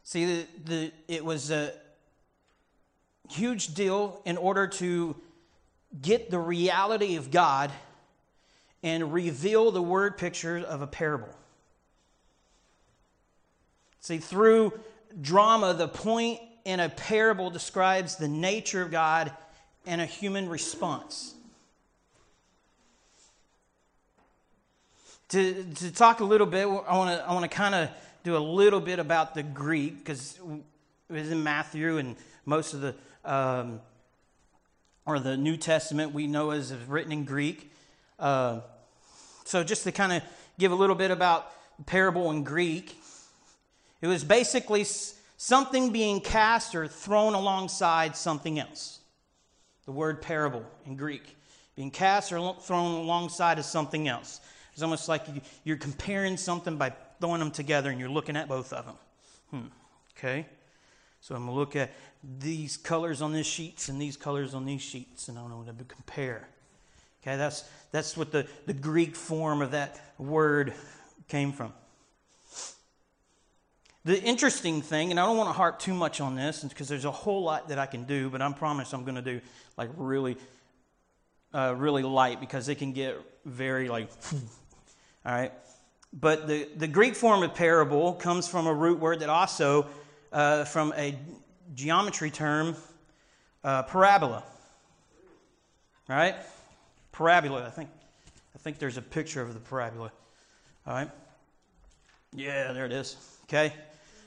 See, 0.03 0.25
the, 0.25 0.47
the, 0.65 0.91
it 1.07 1.23
was 1.23 1.51
a 1.51 1.73
huge 3.29 3.73
deal 3.73 4.21
in 4.25 4.37
order 4.37 4.67
to 4.67 5.15
get 6.01 6.29
the 6.29 6.39
reality 6.39 7.15
of 7.15 7.31
God 7.31 7.71
and 8.83 9.13
reveal 9.13 9.71
the 9.71 9.81
word 9.81 10.17
picture 10.17 10.57
of 10.57 10.81
a 10.81 10.87
parable. 10.87 11.33
See, 13.99 14.17
through 14.17 14.73
drama, 15.21 15.73
the 15.73 15.87
point 15.87 16.39
in 16.65 16.79
a 16.79 16.89
parable 16.89 17.49
describes 17.49 18.15
the 18.15 18.27
nature 18.27 18.81
of 18.81 18.91
God 18.91 19.31
and 19.85 20.01
a 20.01 20.05
human 20.05 20.47
response. 20.49 21.33
To, 25.29 25.63
to 25.63 25.91
talk 25.91 26.19
a 26.19 26.25
little 26.25 26.47
bit, 26.47 26.65
I 26.65 26.97
want 26.97 27.17
to 27.17 27.25
I 27.25 27.33
want 27.33 27.49
to 27.49 27.55
kind 27.55 27.73
of 27.73 27.89
do 28.23 28.35
a 28.35 28.39
little 28.39 28.81
bit 28.81 28.99
about 28.99 29.33
the 29.33 29.43
Greek 29.43 29.99
because 29.99 30.37
it 31.09 31.13
was 31.13 31.31
in 31.31 31.41
Matthew 31.41 31.97
and 31.97 32.15
most 32.45 32.73
of 32.73 32.81
the 32.81 32.95
um, 33.23 33.79
or 35.05 35.19
the 35.19 35.37
New 35.37 35.57
Testament 35.57 36.13
we 36.13 36.27
know 36.27 36.51
as 36.51 36.73
written 36.87 37.11
in 37.11 37.23
Greek. 37.23 37.71
Uh, 38.19 38.59
so 39.45 39.63
just 39.63 39.83
to 39.85 39.91
kind 39.91 40.13
of 40.13 40.23
give 40.59 40.71
a 40.71 40.75
little 40.75 40.95
bit 40.95 41.11
about 41.11 41.51
the 41.77 41.83
parable 41.85 42.29
in 42.31 42.43
Greek, 42.43 42.95
it 44.01 44.07
was 44.07 44.23
basically 44.23 44.85
something 45.41 45.91
being 45.91 46.21
cast 46.21 46.75
or 46.75 46.87
thrown 46.87 47.33
alongside 47.33 48.15
something 48.15 48.59
else. 48.59 48.99
The 49.85 49.91
word 49.91 50.21
parable 50.21 50.63
in 50.85 50.95
Greek, 50.95 51.35
being 51.75 51.89
cast 51.89 52.31
or 52.31 52.55
thrown 52.61 53.01
alongside 53.01 53.57
of 53.57 53.65
something 53.65 54.07
else. 54.07 54.39
It's 54.73 54.83
almost 54.83 55.09
like 55.09 55.23
you're 55.63 55.77
comparing 55.77 56.37
something 56.37 56.77
by 56.77 56.93
throwing 57.19 57.39
them 57.39 57.49
together 57.49 57.89
and 57.89 57.99
you're 57.99 58.07
looking 58.07 58.35
at 58.35 58.47
both 58.47 58.71
of 58.71 58.85
them. 58.85 58.95
Hmm. 59.49 59.67
Okay? 60.15 60.45
So 61.21 61.33
I'm 61.33 61.45
going 61.45 61.55
to 61.55 61.59
look 61.59 61.75
at 61.75 61.91
these 62.39 62.77
colors 62.77 63.23
on 63.23 63.33
these 63.33 63.47
sheets 63.47 63.89
and 63.89 63.99
these 63.99 64.17
colors 64.17 64.53
on 64.53 64.63
these 64.63 64.83
sheets, 64.83 65.27
and 65.27 65.39
I'm 65.39 65.49
going 65.49 65.75
to 65.75 65.83
compare. 65.85 66.47
Okay, 67.23 67.35
that's, 67.35 67.63
that's 67.91 68.15
what 68.15 68.31
the, 68.31 68.45
the 68.67 68.73
Greek 68.73 69.15
form 69.15 69.63
of 69.63 69.71
that 69.71 69.99
word 70.19 70.75
came 71.27 71.51
from. 71.51 71.73
The 74.03 74.19
interesting 74.19 74.81
thing, 74.81 75.11
and 75.11 75.19
I 75.19 75.25
don't 75.25 75.37
want 75.37 75.49
to 75.49 75.53
harp 75.53 75.77
too 75.77 75.93
much 75.93 76.21
on 76.21 76.35
this 76.35 76.63
because 76.63 76.87
there's 76.87 77.05
a 77.05 77.11
whole 77.11 77.43
lot 77.43 77.69
that 77.69 77.77
I 77.77 77.85
can 77.85 78.05
do, 78.05 78.31
but 78.31 78.41
I 78.41 78.51
promise 78.51 78.93
I'm 78.93 79.03
going 79.03 79.15
to 79.15 79.21
do 79.21 79.41
like 79.77 79.89
really, 79.95 80.37
uh, 81.53 81.75
really 81.77 82.01
light 82.01 82.39
because 82.39 82.67
it 82.67 82.75
can 82.79 82.93
get 82.93 83.15
very 83.45 83.89
like, 83.89 84.09
all 85.25 85.31
right. 85.31 85.51
But 86.11 86.47
the, 86.47 86.67
the 86.75 86.87
Greek 86.87 87.15
form 87.15 87.43
of 87.43 87.53
parable 87.53 88.13
comes 88.13 88.47
from 88.47 88.65
a 88.65 88.73
root 88.73 88.99
word 88.99 89.19
that 89.19 89.29
also, 89.29 89.85
uh, 90.31 90.65
from 90.65 90.93
a 90.97 91.15
geometry 91.75 92.31
term, 92.31 92.75
uh, 93.63 93.83
parabola. 93.83 94.43
Right? 96.09 96.35
Parabola. 97.11 97.67
I 97.67 97.69
think, 97.69 97.89
I 98.55 98.57
think 98.57 98.79
there's 98.79 98.97
a 98.97 99.01
picture 99.01 99.43
of 99.43 99.53
the 99.53 99.59
parabola. 99.59 100.11
All 100.87 100.93
right? 100.95 101.09
Yeah, 102.33 102.73
there 102.73 102.87
it 102.87 102.91
is. 102.91 103.15
Okay? 103.43 103.73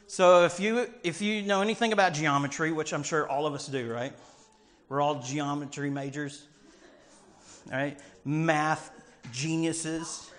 So 0.06 0.44
if 0.44 0.60
you 0.60 0.86
if 1.02 1.22
you 1.22 1.42
know 1.42 1.62
anything 1.62 1.92
about 1.92 2.12
geometry, 2.12 2.72
which 2.72 2.92
I'm 2.92 3.02
sure 3.02 3.28
all 3.28 3.46
of 3.46 3.54
us 3.54 3.66
do, 3.66 3.90
right? 3.90 4.12
We're 4.88 5.00
all 5.00 5.20
geometry 5.20 5.90
majors. 5.90 6.46
All 7.72 7.78
right? 7.78 7.98
Math 8.24 8.90
geniuses. 9.32 10.30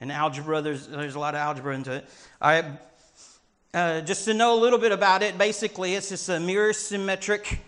And 0.00 0.12
algebra, 0.12 0.60
there's, 0.60 0.86
there's 0.88 1.14
a 1.14 1.18
lot 1.18 1.34
of 1.34 1.40
algebra 1.40 1.74
into 1.74 1.92
it. 1.92 2.08
All 2.42 2.50
right. 2.50 2.64
Uh, 3.72 4.00
just 4.00 4.24
to 4.24 4.34
know 4.34 4.58
a 4.58 4.60
little 4.60 4.78
bit 4.78 4.92
about 4.92 5.22
it, 5.22 5.38
basically, 5.38 5.94
it's 5.94 6.08
just 6.08 6.28
a 6.28 6.40
mirror 6.40 6.72
symmetric 6.72 7.60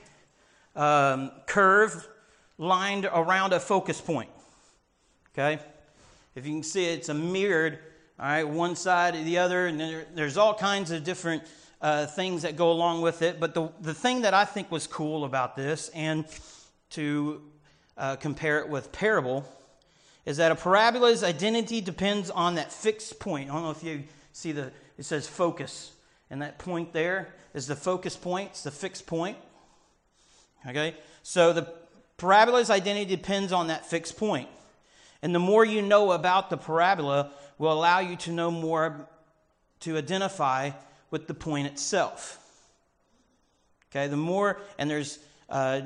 um, 0.74 1.30
curve 1.46 2.06
lined 2.58 3.06
around 3.06 3.52
a 3.52 3.60
focus 3.60 4.00
point. 4.00 4.30
Okay? 5.32 5.62
If 6.34 6.46
you 6.46 6.52
can 6.52 6.62
see 6.62 6.86
it, 6.86 6.98
it's 6.98 7.08
a 7.08 7.14
mirrored, 7.14 7.78
all 8.20 8.26
right, 8.26 8.48
one 8.48 8.74
side 8.74 9.14
or 9.14 9.22
the 9.22 9.38
other, 9.38 9.66
and 9.68 9.78
there, 9.78 10.06
there's 10.12 10.36
all 10.36 10.52
kinds 10.52 10.90
of 10.90 11.04
different 11.04 11.44
uh, 11.80 12.06
things 12.06 12.42
that 12.42 12.56
go 12.56 12.72
along 12.72 13.00
with 13.00 13.22
it. 13.22 13.38
But 13.38 13.54
the, 13.54 13.70
the 13.80 13.94
thing 13.94 14.22
that 14.22 14.34
I 14.34 14.44
think 14.44 14.72
was 14.72 14.88
cool 14.88 15.24
about 15.24 15.54
this, 15.54 15.88
and 15.90 16.24
to 16.90 17.40
uh, 17.96 18.16
compare 18.16 18.58
it 18.58 18.68
with 18.68 18.90
parable, 18.90 19.46
is 20.26 20.38
that 20.38 20.50
a 20.50 20.56
parabola's 20.56 21.22
identity 21.22 21.80
depends 21.80 22.28
on 22.28 22.56
that 22.56 22.72
fixed 22.72 23.20
point. 23.20 23.50
I 23.50 23.54
don't 23.54 23.62
know 23.62 23.70
if 23.70 23.84
you 23.84 24.02
see 24.32 24.50
the, 24.50 24.72
it 24.98 25.04
says 25.04 25.28
focus. 25.28 25.92
And 26.28 26.42
that 26.42 26.58
point 26.58 26.92
there 26.92 27.34
is 27.54 27.68
the 27.68 27.76
focus 27.76 28.16
point, 28.16 28.50
it's 28.50 28.64
the 28.64 28.72
fixed 28.72 29.06
point. 29.06 29.38
Okay? 30.68 30.96
So 31.22 31.52
the 31.52 31.72
parabola's 32.18 32.68
identity 32.68 33.14
depends 33.14 33.52
on 33.52 33.68
that 33.68 33.86
fixed 33.86 34.16
point. 34.16 34.48
And 35.22 35.34
the 35.34 35.38
more 35.38 35.64
you 35.64 35.82
know 35.82 36.12
about 36.12 36.50
the 36.50 36.56
parabola 36.56 37.30
will 37.58 37.72
allow 37.72 37.98
you 37.98 38.16
to 38.16 38.32
know 38.32 38.50
more 38.50 39.08
to 39.80 39.96
identify 39.96 40.70
with 41.10 41.26
the 41.26 41.34
point 41.34 41.66
itself. 41.66 42.44
Okay, 43.90 44.06
the 44.06 44.16
more, 44.16 44.60
and 44.78 44.90
there's 44.90 45.18
uh, 45.48 45.82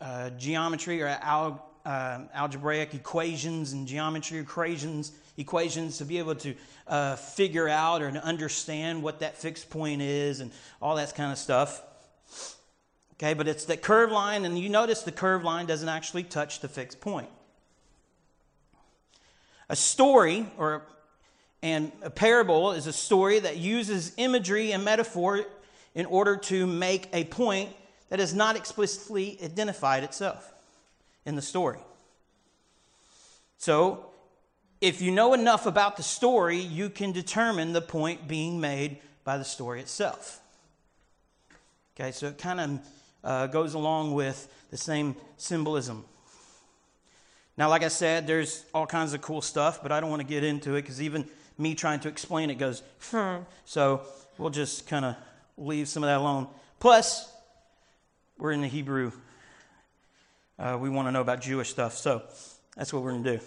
uh, 0.00 0.30
geometry 0.30 1.02
or 1.02 1.08
al- 1.08 1.64
uh, 1.84 2.20
algebraic 2.34 2.94
equations 2.94 3.72
and 3.72 3.86
geometry 3.86 4.38
equations, 4.38 5.12
equations 5.36 5.98
to 5.98 6.04
be 6.04 6.18
able 6.18 6.34
to 6.36 6.54
uh, 6.86 7.16
figure 7.16 7.68
out 7.68 8.02
or 8.02 8.10
to 8.10 8.24
understand 8.24 9.02
what 9.02 9.20
that 9.20 9.36
fixed 9.36 9.70
point 9.70 10.02
is 10.02 10.40
and 10.40 10.50
all 10.80 10.96
that 10.96 11.14
kind 11.14 11.32
of 11.32 11.38
stuff. 11.38 11.82
Okay, 13.14 13.34
but 13.34 13.48
it's 13.48 13.64
that 13.64 13.82
curved 13.82 14.12
line, 14.12 14.44
and 14.44 14.58
you 14.58 14.68
notice 14.68 15.02
the 15.02 15.12
curved 15.12 15.44
line 15.44 15.66
doesn't 15.66 15.88
actually 15.88 16.22
touch 16.22 16.60
the 16.60 16.68
fixed 16.68 17.00
point. 17.00 17.28
A 19.68 19.76
story 19.76 20.46
or 20.56 20.82
and 21.62 21.90
a 22.02 22.10
parable 22.10 22.72
is 22.72 22.86
a 22.86 22.92
story 22.92 23.40
that 23.40 23.56
uses 23.56 24.12
imagery 24.18 24.72
and 24.72 24.84
metaphor 24.84 25.44
in 25.94 26.06
order 26.06 26.36
to 26.36 26.66
make 26.66 27.08
a 27.12 27.24
point 27.24 27.70
that 28.08 28.20
is 28.20 28.34
not 28.34 28.56
explicitly 28.56 29.38
identified 29.42 30.04
itself 30.04 30.52
in 31.24 31.34
the 31.34 31.42
story. 31.42 31.80
So, 33.58 34.06
if 34.80 35.00
you 35.00 35.10
know 35.10 35.32
enough 35.32 35.66
about 35.66 35.96
the 35.96 36.02
story, 36.02 36.58
you 36.58 36.90
can 36.90 37.12
determine 37.12 37.72
the 37.72 37.80
point 37.80 38.28
being 38.28 38.60
made 38.60 38.98
by 39.24 39.38
the 39.38 39.44
story 39.44 39.80
itself. 39.80 40.40
Okay, 41.98 42.12
so 42.12 42.28
it 42.28 42.38
kind 42.38 42.60
of 42.60 42.80
uh, 43.24 43.46
goes 43.46 43.72
along 43.72 44.12
with 44.12 44.52
the 44.70 44.76
same 44.76 45.16
symbolism. 45.38 46.04
Now, 47.58 47.68
like 47.70 47.82
I 47.82 47.88
said, 47.88 48.26
there's 48.26 48.64
all 48.74 48.86
kinds 48.86 49.14
of 49.14 49.22
cool 49.22 49.40
stuff, 49.40 49.82
but 49.82 49.92
I 49.92 50.00
don't 50.00 50.10
want 50.10 50.20
to 50.20 50.28
get 50.28 50.44
into 50.44 50.74
it 50.74 50.82
because 50.82 51.00
even 51.00 51.26
me 51.56 51.74
trying 51.74 52.00
to 52.00 52.08
explain 52.08 52.50
it 52.50 52.56
goes, 52.56 52.82
hmm. 53.10 53.36
so 53.64 54.02
we'll 54.36 54.50
just 54.50 54.86
kind 54.86 55.04
of 55.04 55.16
leave 55.56 55.88
some 55.88 56.02
of 56.02 56.08
that 56.08 56.18
alone. 56.18 56.48
Plus, 56.78 57.32
we're 58.38 58.52
in 58.52 58.60
the 58.60 58.68
Hebrew 58.68 59.10
uh, 60.58 60.78
we 60.80 60.88
want 60.88 61.06
to 61.06 61.12
know 61.12 61.20
about 61.20 61.40
Jewish 61.40 61.68
stuff. 61.68 61.94
So 61.94 62.22
that's 62.76 62.92
what 62.92 63.02
we're 63.02 63.12
going 63.12 63.24
to 63.24 63.36
do. 63.38 63.44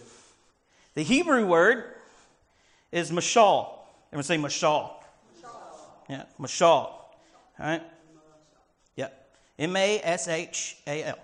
The 0.94 1.04
Hebrew 1.04 1.46
word 1.46 1.86
is 2.92 3.12
mashal. 3.12 3.70
Everyone 4.12 4.24
say 4.24 4.38
mashal. 4.38 4.92
mashal. 5.42 5.50
Yeah, 6.08 6.24
mashal. 6.40 6.66
All 6.66 7.06
right? 7.60 7.82
Yeah. 8.96 9.10
M 9.58 9.76
A 9.76 10.02
S 10.04 10.28
H 10.28 10.78
A 10.86 11.04
L. 11.04 11.20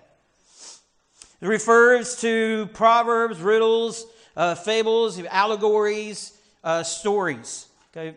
It 1.40 1.48
refers 1.48 2.16
to 2.20 2.68
proverbs, 2.72 3.40
riddles, 3.40 4.06
uh, 4.36 4.54
fables, 4.54 5.18
allegories, 5.24 6.32
uh, 6.64 6.82
stories. 6.82 7.66
Okay? 7.90 8.16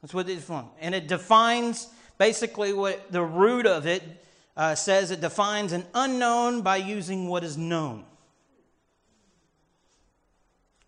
That's 0.00 0.12
what 0.12 0.28
it's 0.28 0.44
from. 0.44 0.68
And 0.80 0.94
it 0.94 1.06
defines 1.06 1.88
basically 2.18 2.72
what 2.72 3.10
the 3.12 3.22
root 3.22 3.66
of 3.66 3.86
it 3.86 4.02
uh, 4.56 4.74
says 4.74 5.10
it 5.10 5.20
defines 5.20 5.72
an 5.72 5.84
unknown 5.94 6.62
by 6.62 6.76
using 6.76 7.28
what 7.28 7.44
is 7.44 7.56
known. 7.56 8.04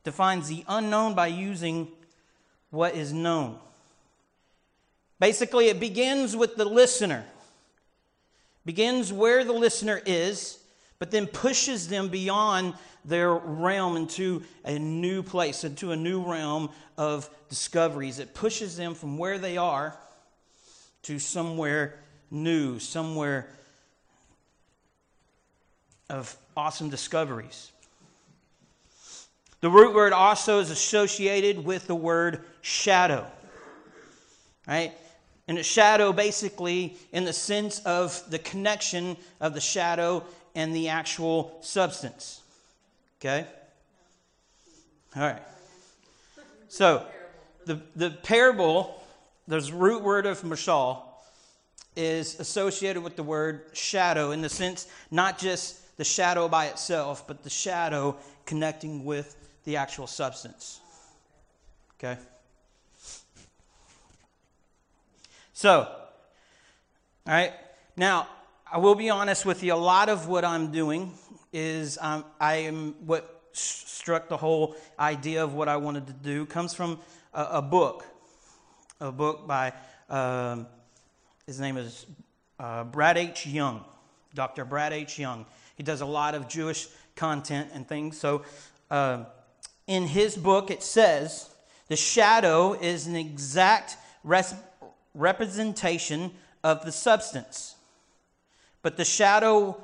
Defines 0.03 0.49
the 0.49 0.65
unknown 0.69 1.15
by 1.15 1.29
using 1.29 1.89
what 2.71 2.95
is 2.95 3.13
known. 3.13 3.59
Basically, 5.19 5.69
it 5.69 5.81
begins 5.81 6.37
with 6.37 6.57
the 6.57 6.65
listener, 6.65 7.25
begins 8.67 9.13
where 9.13 9.45
the 9.45 9.53
listener 9.53 10.03
is, 10.05 10.59
but 11.05 11.11
then 11.11 11.27
pushes 11.27 11.87
them 11.87 12.09
beyond 12.09 12.73
their 13.05 13.35
realm 13.35 13.95
into 13.95 14.43
a 14.65 14.79
new 14.79 15.23
place, 15.23 15.63
into 15.63 15.93
a 15.93 15.97
new 15.97 16.23
realm 16.23 16.71
of 16.97 17.29
discoveries. 17.51 18.21
It 18.21 18.33
pushes 18.33 18.75
them 18.79 18.95
from 18.95 19.19
where 19.19 19.37
they 19.37 19.59
are 19.59 19.95
to 21.03 21.19
somewhere 21.19 21.99
new, 22.31 22.79
somewhere 22.79 23.51
of 26.09 26.35
awesome 26.57 26.89
discoveries. 26.89 27.71
The 29.61 29.69
root 29.69 29.95
word 29.95 30.15
also 30.15 30.59
is 30.59 30.71
associated 30.71 31.67
with 31.67 31.87
the 31.87 31.95
word 31.95 32.47
shadow. 32.63 33.27
Right? 34.67 34.95
And 35.49 35.59
a 35.59 35.63
shadow, 35.63 36.15
basically, 36.15 36.97
in 37.13 37.27
the 37.27 37.35
sense 37.35 37.81
of 37.81 38.23
the 38.31 38.39
connection 38.39 39.19
of 39.39 39.53
the 39.53 39.61
shadow 39.61 40.25
and 40.55 40.75
the 40.75 40.89
actual 40.89 41.59
substance. 41.61 42.43
Okay? 43.21 43.47
All 45.17 45.23
right. 45.23 45.43
So, 46.69 47.07
the, 47.67 47.81
the 47.97 48.11
parable, 48.11 49.03
the 49.47 49.61
root 49.73 50.03
word 50.03 50.27
of 50.27 50.43
mashal, 50.43 51.03
is 51.97 52.41
associated 52.41 53.03
with 53.03 53.17
the 53.17 53.23
word 53.23 53.63
shadow 53.73 54.33
in 54.33 54.43
the 54.43 54.49
sense 54.49 54.89
not 55.11 55.39
just 55.39 55.97
the 55.97 56.05
shadow 56.05 56.49
by 56.49 56.67
itself, 56.67 57.27
but 57.27 57.45
the 57.45 57.51
shadow 57.51 58.17
connecting 58.47 59.05
with 59.05 59.37
the 59.65 59.77
actual 59.77 60.07
substance. 60.07 60.81
Okay? 61.99 62.21
So, 65.53 65.89
all 67.27 67.33
right. 67.33 67.53
Now, 67.97 68.29
I 68.75 68.79
will 68.79 68.97
be 68.97 69.09
honest 69.09 69.47
with 69.47 69.63
you. 69.63 69.73
A 69.73 69.77
lot 69.77 70.09
of 70.09 70.27
what 70.27 70.45
I'm 70.45 70.73
doing 70.73 71.13
is 71.53 71.97
um, 72.01 72.25
I 72.41 72.57
am 72.57 72.97
what 73.07 73.43
struck 73.53 74.29
the 74.29 74.37
whole 74.37 74.75
idea 74.99 75.45
of 75.45 75.55
what 75.55 75.69
I 75.69 75.77
wanted 75.77 76.09
to 76.09 76.13
do 76.13 76.45
comes 76.45 76.75
from 76.75 76.99
a, 77.33 77.45
a 77.45 77.63
book, 77.63 78.05
a 79.01 79.13
book 79.13 79.47
by 79.47 79.73
um, 80.11 80.67
his 81.47 81.61
name 81.61 81.77
is 81.77 82.05
uh, 82.59 82.83
Brad 82.83 83.17
H. 83.17 83.47
Young, 83.47 83.85
Dr. 84.35 84.65
Brad 84.65 84.93
H. 84.93 85.21
Young. 85.21 85.47
He 85.77 85.85
does 85.85 86.01
a 86.01 86.07
lot 86.07 86.35
of 86.35 86.49
Jewish 86.49 86.89
content 87.15 87.71
and 87.75 87.87
things. 87.87 88.19
So, 88.19 88.43
uh, 88.91 89.27
in 89.87 90.09
his 90.09 90.37
book, 90.37 90.73
it 90.73 90.83
says 90.83 91.49
the 91.87 91.95
shadow 91.95 92.73
is 92.73 93.07
an 93.07 93.15
exact 93.15 93.99
res- 94.25 94.57
representation 95.15 96.33
of 96.65 96.85
the 96.85 96.91
substance. 96.91 97.74
But 98.85 98.99
the 98.99 99.05
shadow 99.05 99.83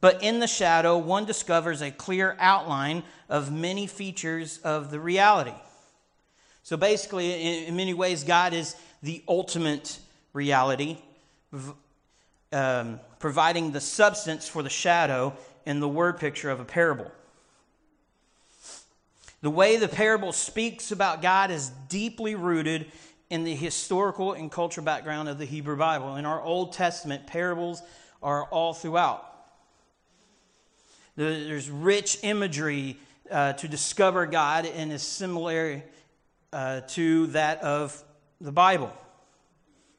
but 0.00 0.24
in 0.24 0.40
the 0.40 0.48
shadow 0.48 0.98
one 0.98 1.26
discovers 1.26 1.80
a 1.80 1.92
clear 1.92 2.36
outline 2.40 3.04
of 3.28 3.52
many 3.52 3.86
features 3.86 4.58
of 4.64 4.90
the 4.90 4.98
reality. 4.98 5.54
So 6.64 6.76
basically 6.76 7.66
in, 7.66 7.76
many 7.76 7.94
ways 7.94 8.24
God 8.24 8.52
is 8.54 8.74
the 9.02 9.22
ultimate 9.28 10.00
reality 10.32 10.96
um, 12.52 12.98
providing 13.20 13.70
the 13.70 13.80
substance 13.80 14.48
for 14.48 14.64
the 14.64 14.70
shadow 14.70 15.34
in 15.66 15.78
the 15.78 15.88
word 15.88 16.18
picture 16.18 16.50
of 16.50 16.58
a 16.58 16.64
parable. 16.64 17.12
The 19.42 19.50
way 19.50 19.76
the 19.76 19.86
parable 19.86 20.32
speaks 20.32 20.90
about 20.90 21.20
God 21.20 21.50
is 21.50 21.70
deeply 21.88 22.34
rooted 22.34 22.90
in 23.32 23.44
the 23.44 23.54
historical 23.54 24.34
and 24.34 24.52
cultural 24.52 24.84
background 24.84 25.26
of 25.26 25.38
the 25.38 25.46
Hebrew 25.46 25.74
Bible. 25.74 26.16
In 26.16 26.26
our 26.26 26.42
Old 26.42 26.74
Testament, 26.74 27.26
parables 27.26 27.82
are 28.22 28.44
all 28.44 28.74
throughout. 28.74 29.26
There's 31.16 31.70
rich 31.70 32.18
imagery 32.22 32.98
uh, 33.30 33.54
to 33.54 33.68
discover 33.68 34.26
God 34.26 34.66
and 34.66 34.92
is 34.92 35.02
similar 35.02 35.82
uh, 36.52 36.82
to 36.88 37.28
that 37.28 37.62
of 37.62 38.04
the 38.38 38.52
Bible. 38.52 38.92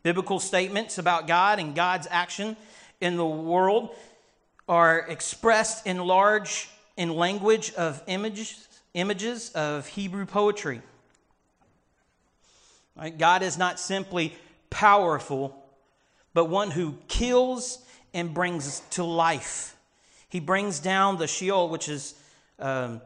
Biblical 0.04 0.39
statements 0.39 1.00
about 1.00 1.26
God 1.26 1.58
and 1.58 1.74
God's 1.74 2.08
action 2.12 2.56
in 3.02 3.17
the 3.17 3.26
world 3.26 3.96
are 4.69 5.00
expressed 5.00 5.88
in 5.88 5.98
large 5.98 6.69
in 6.98 7.10
language 7.15 7.74
of 7.74 8.04
images, 8.06 8.67
images 8.93 9.50
of 9.56 9.88
Hebrew 9.88 10.28
poetry. 10.28 10.84
Right? 12.95 13.17
God 13.17 13.41
is 13.43 13.58
not 13.58 13.79
simply 13.79 14.36
powerful, 14.69 15.63
but 16.34 16.45
one 16.45 16.71
who 16.71 16.97
kills 17.08 17.79
and 18.13 18.34
brings 18.34 18.82
to 18.91 19.03
life. 19.03 19.75
He 20.29 20.39
brings 20.39 20.79
down 20.79 21.17
the 21.17 21.27
Sheol, 21.27 21.69
which 21.69 21.89
is 21.89 22.15
um, 22.60 23.01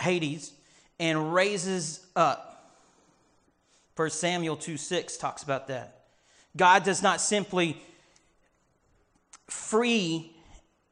Hades, 0.00 0.52
and 0.98 1.32
raises 1.32 2.06
up. 2.16 2.44
1 3.96 4.10
Samuel 4.10 4.56
2 4.56 4.76
6 4.76 5.16
talks 5.16 5.42
about 5.42 5.68
that. 5.68 6.04
God 6.56 6.84
does 6.84 7.02
not 7.02 7.20
simply 7.20 7.80
free 9.48 10.32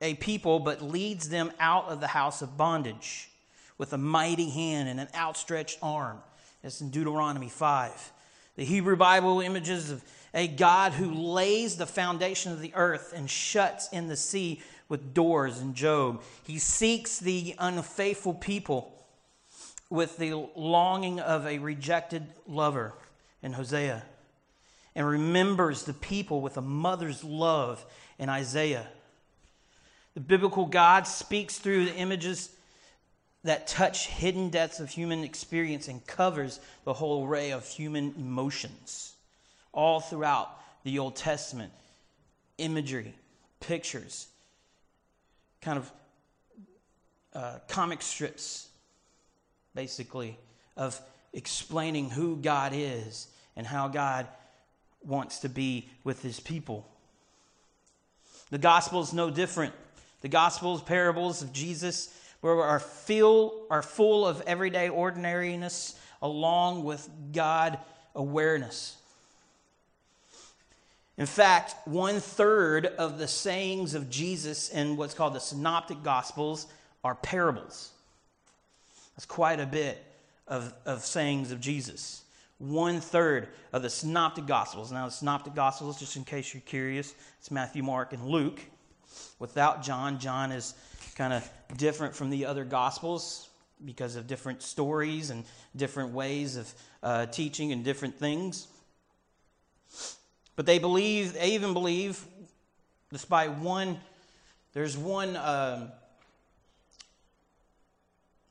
a 0.00 0.14
people, 0.14 0.58
but 0.58 0.82
leads 0.82 1.28
them 1.28 1.52
out 1.58 1.86
of 1.86 2.00
the 2.00 2.08
house 2.08 2.42
of 2.42 2.56
bondage 2.56 3.30
with 3.78 3.92
a 3.92 3.98
mighty 3.98 4.50
hand 4.50 4.88
and 4.88 5.00
an 5.00 5.08
outstretched 5.14 5.78
arm. 5.82 6.18
That's 6.62 6.80
in 6.80 6.90
Deuteronomy 6.90 7.48
5. 7.48 8.12
The 8.56 8.64
Hebrew 8.64 8.96
Bible 8.96 9.40
images 9.40 9.90
of 9.90 10.02
a 10.32 10.48
God 10.48 10.92
who 10.92 11.12
lays 11.12 11.76
the 11.76 11.86
foundation 11.86 12.52
of 12.52 12.60
the 12.60 12.74
earth 12.74 13.12
and 13.14 13.28
shuts 13.28 13.88
in 13.90 14.08
the 14.08 14.16
sea 14.16 14.60
with 14.88 15.14
doors 15.14 15.60
in 15.60 15.74
Job. 15.74 16.22
He 16.44 16.58
seeks 16.58 17.18
the 17.18 17.54
unfaithful 17.58 18.34
people 18.34 18.92
with 19.90 20.16
the 20.16 20.48
longing 20.56 21.20
of 21.20 21.46
a 21.46 21.58
rejected 21.58 22.26
lover 22.46 22.94
in 23.42 23.52
Hosea 23.52 24.02
and 24.94 25.06
remembers 25.06 25.84
the 25.84 25.94
people 25.94 26.40
with 26.40 26.56
a 26.56 26.62
mother's 26.62 27.22
love 27.22 27.84
in 28.18 28.28
Isaiah. 28.28 28.86
The 30.14 30.20
biblical 30.20 30.64
God 30.64 31.06
speaks 31.06 31.58
through 31.58 31.84
the 31.84 31.94
images 31.94 32.55
that 33.46 33.66
touch 33.66 34.08
hidden 34.08 34.50
depths 34.50 34.80
of 34.80 34.88
human 34.90 35.24
experience 35.24 35.88
and 35.88 36.06
covers 36.06 36.60
the 36.84 36.92
whole 36.92 37.26
array 37.26 37.50
of 37.50 37.66
human 37.66 38.14
emotions. 38.16 39.14
All 39.72 40.00
throughout 40.00 40.50
the 40.84 40.98
Old 40.98 41.16
Testament, 41.16 41.72
imagery, 42.58 43.14
pictures, 43.60 44.28
kind 45.60 45.78
of 45.78 45.92
uh, 47.34 47.58
comic 47.68 48.02
strips, 48.02 48.68
basically, 49.74 50.38
of 50.76 51.00
explaining 51.32 52.10
who 52.10 52.36
God 52.36 52.72
is 52.74 53.28
and 53.56 53.66
how 53.66 53.88
God 53.88 54.26
wants 55.04 55.40
to 55.40 55.48
be 55.48 55.88
with 56.04 56.22
his 56.22 56.40
people. 56.40 56.88
The 58.50 58.58
gospel 58.58 59.02
is 59.02 59.12
no 59.12 59.30
different. 59.30 59.74
The 60.22 60.28
gospels, 60.28 60.82
parables 60.82 61.42
of 61.42 61.52
Jesus 61.52 62.08
where 62.40 62.62
are, 62.62 62.80
feel, 62.80 63.66
are 63.70 63.82
full 63.82 64.26
of 64.26 64.42
everyday 64.46 64.88
ordinariness 64.88 65.98
along 66.22 66.84
with 66.84 67.08
God 67.32 67.78
awareness. 68.14 68.96
In 71.18 71.26
fact, 71.26 71.74
one 71.86 72.20
third 72.20 72.86
of 72.86 73.18
the 73.18 73.28
sayings 73.28 73.94
of 73.94 74.10
Jesus 74.10 74.68
in 74.68 74.96
what's 74.96 75.14
called 75.14 75.34
the 75.34 75.40
Synoptic 75.40 76.02
Gospels 76.02 76.66
are 77.02 77.14
parables. 77.14 77.92
That's 79.14 79.24
quite 79.24 79.60
a 79.60 79.66
bit 79.66 80.04
of, 80.46 80.74
of 80.84 81.04
sayings 81.04 81.52
of 81.52 81.60
Jesus. 81.60 82.22
One 82.58 83.00
third 83.00 83.48
of 83.72 83.82
the 83.82 83.90
Synoptic 83.90 84.46
Gospels. 84.46 84.92
Now, 84.92 85.06
the 85.06 85.12
Synoptic 85.12 85.54
Gospels, 85.54 85.98
just 85.98 86.16
in 86.16 86.24
case 86.24 86.52
you're 86.52 86.62
curious, 86.62 87.14
it's 87.38 87.50
Matthew, 87.50 87.82
Mark, 87.82 88.12
and 88.12 88.26
Luke. 88.26 88.60
Without 89.38 89.82
John, 89.82 90.18
John 90.18 90.52
is 90.52 90.74
kind 91.16 91.32
of 91.32 91.50
different 91.76 92.14
from 92.14 92.30
the 92.30 92.46
other 92.46 92.64
gospels 92.64 93.48
because 93.84 94.16
of 94.16 94.26
different 94.26 94.62
stories 94.62 95.30
and 95.30 95.44
different 95.74 96.12
ways 96.12 96.56
of 96.56 96.72
uh, 97.02 97.26
teaching 97.26 97.72
and 97.72 97.84
different 97.84 98.18
things. 98.18 98.68
But 100.54 100.66
they 100.66 100.78
believe, 100.78 101.34
they 101.34 101.54
even 101.54 101.72
believe, 101.72 102.24
despite 103.10 103.50
one, 103.58 103.98
there's 104.72 104.96
one 104.96 105.36
um, 105.36 105.90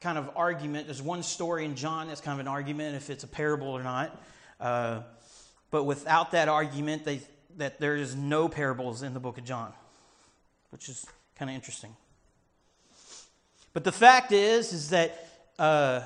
kind 0.02 0.18
of 0.18 0.30
argument. 0.36 0.88
There's 0.88 1.02
one 1.02 1.24
story 1.24 1.66
in 1.66 1.76
John 1.76 2.08
that's 2.08 2.22
kind 2.22 2.40
of 2.40 2.46
an 2.46 2.48
argument 2.48 2.96
if 2.96 3.10
it's 3.10 3.24
a 3.24 3.28
parable 3.28 3.70
or 3.70 3.84
not. 3.84 4.22
Uh, 4.60 5.02
but 5.72 5.84
without 5.84 6.32
that 6.32 6.48
argument, 6.48 7.06
they 7.06 7.22
that 7.58 7.80
there 7.80 7.96
is 7.96 8.16
no 8.16 8.50
parables 8.50 9.02
in 9.02 9.14
the 9.14 9.20
book 9.20 9.38
of 9.38 9.46
John, 9.46 9.72
which 10.72 10.90
is 10.90 11.06
kind 11.38 11.50
of 11.50 11.56
interesting. 11.56 11.96
But 13.76 13.84
the 13.84 13.92
fact 13.92 14.32
is, 14.32 14.72
is 14.72 14.92
that 14.92 15.28
uh, 15.60 16.00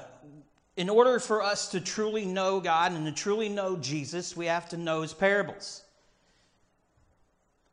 in 0.76 0.90
order 0.90 1.20
for 1.20 1.44
us 1.44 1.70
to 1.70 1.80
truly 1.80 2.26
know 2.26 2.60
God 2.60 2.94
and 2.94 3.06
to 3.06 3.12
truly 3.12 3.48
know 3.48 3.78
Jesus, 3.78 4.36
we 4.36 4.48
have 4.48 4.68
to 4.70 4.78
know 4.78 5.04
his 5.04 5.14
parables. 5.14 5.84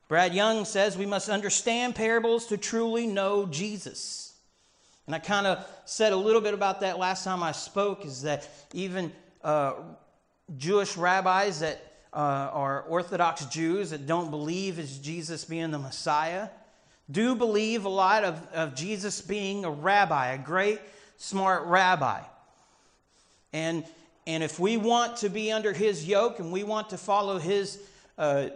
Brad 0.06 0.34
Young 0.34 0.66
says 0.66 0.98
we 0.98 1.06
must 1.06 1.30
understand 1.30 1.94
parables 1.94 2.44
to 2.48 2.58
truly 2.58 3.06
know 3.06 3.46
Jesus. 3.46 4.34
And 5.06 5.14
I 5.14 5.18
kind 5.18 5.46
of 5.46 5.66
said 5.86 6.12
a 6.12 6.16
little 6.16 6.42
bit 6.42 6.52
about 6.52 6.80
that 6.80 6.98
last 6.98 7.24
time 7.24 7.42
I 7.42 7.52
spoke, 7.52 8.04
is 8.04 8.20
that 8.20 8.46
even 8.74 9.10
uh, 9.42 9.76
Jewish 10.58 10.98
rabbis 10.98 11.60
that 11.60 11.80
uh, 12.12 12.50
are 12.52 12.82
Orthodox 12.82 13.46
Jews 13.46 13.88
that 13.90 14.06
don't 14.06 14.30
believe 14.30 14.78
as 14.78 14.98
Jesus 14.98 15.46
being 15.46 15.70
the 15.70 15.78
Messiah 15.78 16.50
do 17.10 17.34
believe 17.34 17.84
a 17.84 17.90
lot 17.90 18.24
of, 18.24 18.46
of 18.52 18.74
Jesus 18.74 19.20
being 19.20 19.64
a 19.64 19.70
rabbi, 19.70 20.32
a 20.32 20.38
great, 20.38 20.80
smart 21.16 21.66
rabbi. 21.66 22.20
And, 23.52 23.84
and 24.26 24.42
if 24.42 24.58
we 24.58 24.76
want 24.76 25.18
to 25.18 25.28
be 25.28 25.52
under 25.52 25.72
his 25.72 26.06
yoke 26.06 26.40
and 26.40 26.50
we 26.50 26.64
want 26.64 26.90
to 26.90 26.98
follow 26.98 27.38
his 27.38 27.78
uh, 28.18 28.48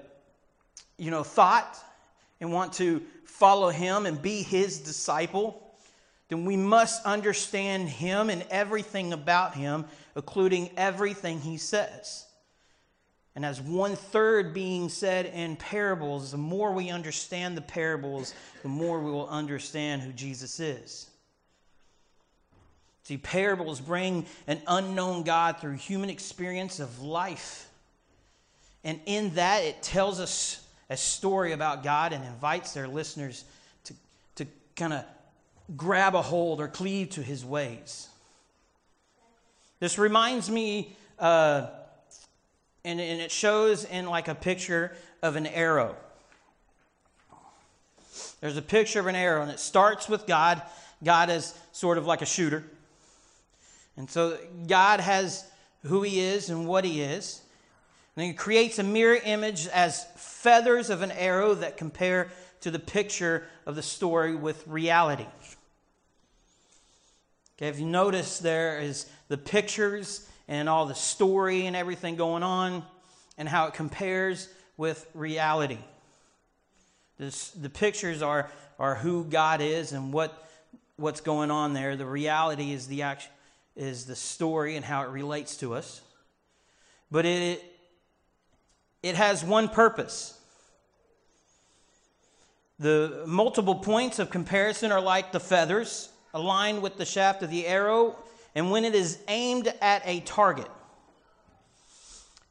you 0.99 1.11
know, 1.11 1.23
thought 1.23 1.79
and 2.41 2.53
want 2.53 2.73
to 2.75 3.03
follow 3.25 3.71
him 3.71 4.07
and 4.07 4.21
be 4.21 4.43
his 4.43 4.81
disciple, 4.81 5.75
then 6.29 6.45
we 6.45 6.57
must 6.57 7.05
understand 7.05 7.89
him 7.89 8.31
and 8.31 8.45
everything 8.51 9.13
about 9.13 9.55
him, 9.55 9.85
including 10.17 10.71
everything 10.77 11.41
he 11.41 11.57
says. 11.57 12.27
And 13.37 13.45
as 13.45 13.61
one 13.61 13.95
third 13.95 14.53
being 14.53 14.89
said 14.89 15.27
in 15.27 15.57
parables, 15.57 16.33
the 16.33 16.37
more 16.37 16.73
we 16.73 16.91
understand 16.91 17.57
the 17.57 17.63
parables, 17.63 18.35
the 18.63 18.69
more 18.69 19.01
we 19.01 19.11
will 19.11 19.29
understand 19.29 20.03
who 20.03 20.13
Jesus 20.13 20.59
is. 20.59 21.09
See, 23.05 23.17
parables 23.17 23.81
bring 23.81 24.27
an 24.47 24.61
unknown 24.67 25.23
God 25.23 25.61
through 25.61 25.75
human 25.75 26.11
experience 26.11 26.81
of 26.81 27.01
life. 27.03 27.69
And 28.85 29.01
in 29.07 29.35
that, 29.35 29.65
it 29.65 29.83
tells 29.83 30.21
us 30.21 30.67
a 30.89 30.97
story 30.97 31.53
about 31.53 31.83
God 31.83 32.13
and 32.13 32.25
invites 32.25 32.73
their 32.73 32.89
listeners 32.89 33.45
to, 33.85 33.95
to 34.37 34.47
kind 34.75 34.93
of 34.93 35.05
grab 35.77 36.15
a 36.15 36.23
hold 36.23 36.61
or 36.61 36.69
cleave 36.69 37.11
to 37.11 37.23
his 37.23 37.45
ways. 37.45 38.09
This 39.79 39.99
reminds 39.99 40.51
me, 40.51 40.97
uh, 41.19 41.69
and, 42.85 43.01
and 43.01 43.21
it 43.21 43.31
shows 43.31 43.85
in 43.85 44.07
like 44.07 44.29
a 44.29 44.35
picture 44.35 44.93
of 45.23 45.37
an 45.37 45.47
arrow. 45.47 45.97
There's 48.41 48.57
a 48.57 48.63
picture 48.63 49.01
of 49.01 49.07
an 49.07 49.15
arrow, 49.15 49.43
and 49.43 49.51
it 49.51 49.61
starts 49.61 50.09
with 50.09 50.27
God. 50.27 50.63
God 51.05 51.31
is 51.31 51.55
sort 51.73 51.99
of 51.99 52.07
like 52.07 52.23
a 52.23 52.27
shooter. 52.27 52.65
And 53.97 54.11
so 54.11 54.39
God 54.67 55.01
has 55.01 55.45
who 55.85 56.03
He 56.03 56.21
is 56.21 56.49
and 56.49 56.67
what 56.67 56.85
He 56.85 57.03
is. 57.03 57.41
And 58.17 58.23
then 58.23 58.29
He 58.29 58.35
creates 58.35 58.79
a 58.79 58.83
mirror 58.83 59.19
image 59.25 59.67
as 59.69 60.07
feathers 60.17 60.91
of 60.91 61.03
an 61.03 61.11
arrow 61.11 61.55
that 61.55 61.77
compare 61.77 62.31
to 62.63 62.71
the 62.71 62.79
picture 62.79 63.47
of 63.67 63.77
the 63.77 63.83
story 63.83 64.35
with 64.35 64.67
reality. 64.67 65.27
Okay, 67.59 67.69
if 67.69 67.79
you 67.79 67.87
notice, 67.87 68.39
there 68.39 68.81
is 68.81 69.07
the 69.29 69.37
pictures 69.37 70.27
and 70.51 70.69
all 70.69 70.85
the 70.85 70.95
story 70.95 71.67
and 71.67 71.77
everything 71.77 72.17
going 72.17 72.43
on, 72.43 72.83
and 73.39 73.49
how 73.49 73.69
it 73.69 73.73
compares 73.73 74.49
with 74.77 75.07
reality. 75.15 75.79
This, 77.19 77.51
the 77.53 77.71
pictures 77.71 78.21
are, 78.21 78.51
are 78.77 78.97
who 78.97 79.25
God 79.25 79.61
is 79.61 79.93
and 79.93 80.13
what, 80.13 80.51
what's 80.97 81.21
going 81.21 81.53
on 81.53 81.73
there. 81.73 81.95
The 81.95 82.05
reality 82.05 82.73
is 82.73 82.89
the, 82.89 83.03
act, 83.03 83.29
is 83.77 84.07
the 84.07 84.17
story 84.17 84.75
and 84.75 84.85
how 84.85 85.03
it 85.03 85.11
relates 85.11 85.57
to 85.59 85.73
us. 85.73 86.01
But 87.13 87.27
it, 87.27 87.63
it 89.05 89.15
has 89.15 89.45
one 89.45 89.69
purpose. 89.69 90.37
The 92.81 93.23
multiple 93.25 93.77
points 93.77 94.19
of 94.19 94.31
comparison 94.31 94.91
are 94.91 95.01
like 95.01 95.31
the 95.31 95.41
feathers 95.41 96.09
aligned 96.35 96.83
with 96.83 96.97
the 96.97 97.05
shaft 97.05 97.43
of 97.45 97.51
the 97.51 97.67
arrow, 97.67 98.17
and 98.55 98.71
when 98.71 98.85
it 98.85 98.95
is 98.95 99.19
aimed 99.29 99.73
at 99.81 100.03
a 100.05 100.21
target. 100.21 100.69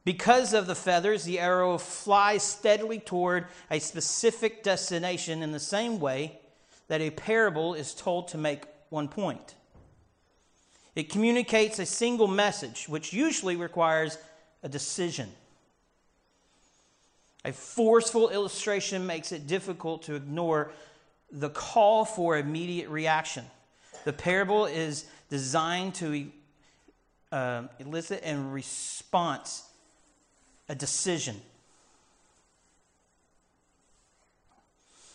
Because 0.05 0.53
of 0.53 0.65
the 0.65 0.75
feathers, 0.75 1.23
the 1.23 1.39
arrow 1.39 1.77
flies 1.77 2.41
steadily 2.41 2.99
toward 2.99 3.47
a 3.69 3.79
specific 3.79 4.63
destination 4.63 5.43
in 5.43 5.51
the 5.51 5.59
same 5.59 5.99
way 5.99 6.39
that 6.87 7.01
a 7.01 7.11
parable 7.11 7.73
is 7.73 7.93
told 7.93 8.27
to 8.29 8.37
make 8.37 8.63
one 8.89 9.07
point. 9.07 9.55
It 10.95 11.09
communicates 11.09 11.79
a 11.79 11.85
single 11.85 12.27
message, 12.27 12.89
which 12.89 13.13
usually 13.13 13.55
requires 13.55 14.17
a 14.63 14.69
decision. 14.69 15.29
A 17.45 17.53
forceful 17.53 18.29
illustration 18.29 19.05
makes 19.05 19.31
it 19.31 19.47
difficult 19.47 20.03
to 20.03 20.15
ignore 20.15 20.71
the 21.31 21.49
call 21.49 22.03
for 22.03 22.37
immediate 22.37 22.89
reaction. 22.89 23.45
The 24.03 24.13
parable 24.13 24.65
is 24.65 25.05
designed 25.29 25.95
to 25.95 26.31
uh, 27.31 27.63
elicit 27.79 28.21
a 28.25 28.37
response, 28.37 29.63
a 30.67 30.75
decision. 30.75 31.35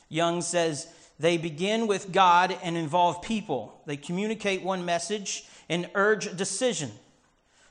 Young 0.09 0.43
says 0.43 0.87
they 1.19 1.37
begin 1.37 1.87
with 1.87 2.13
God 2.13 2.57
and 2.63 2.77
involve 2.77 3.23
people. 3.23 3.81
They 3.87 3.97
communicate 3.97 4.63
one 4.63 4.85
message 4.85 5.45
and 5.69 5.89
urge 5.95 6.27
a 6.27 6.35
decision. 6.35 6.91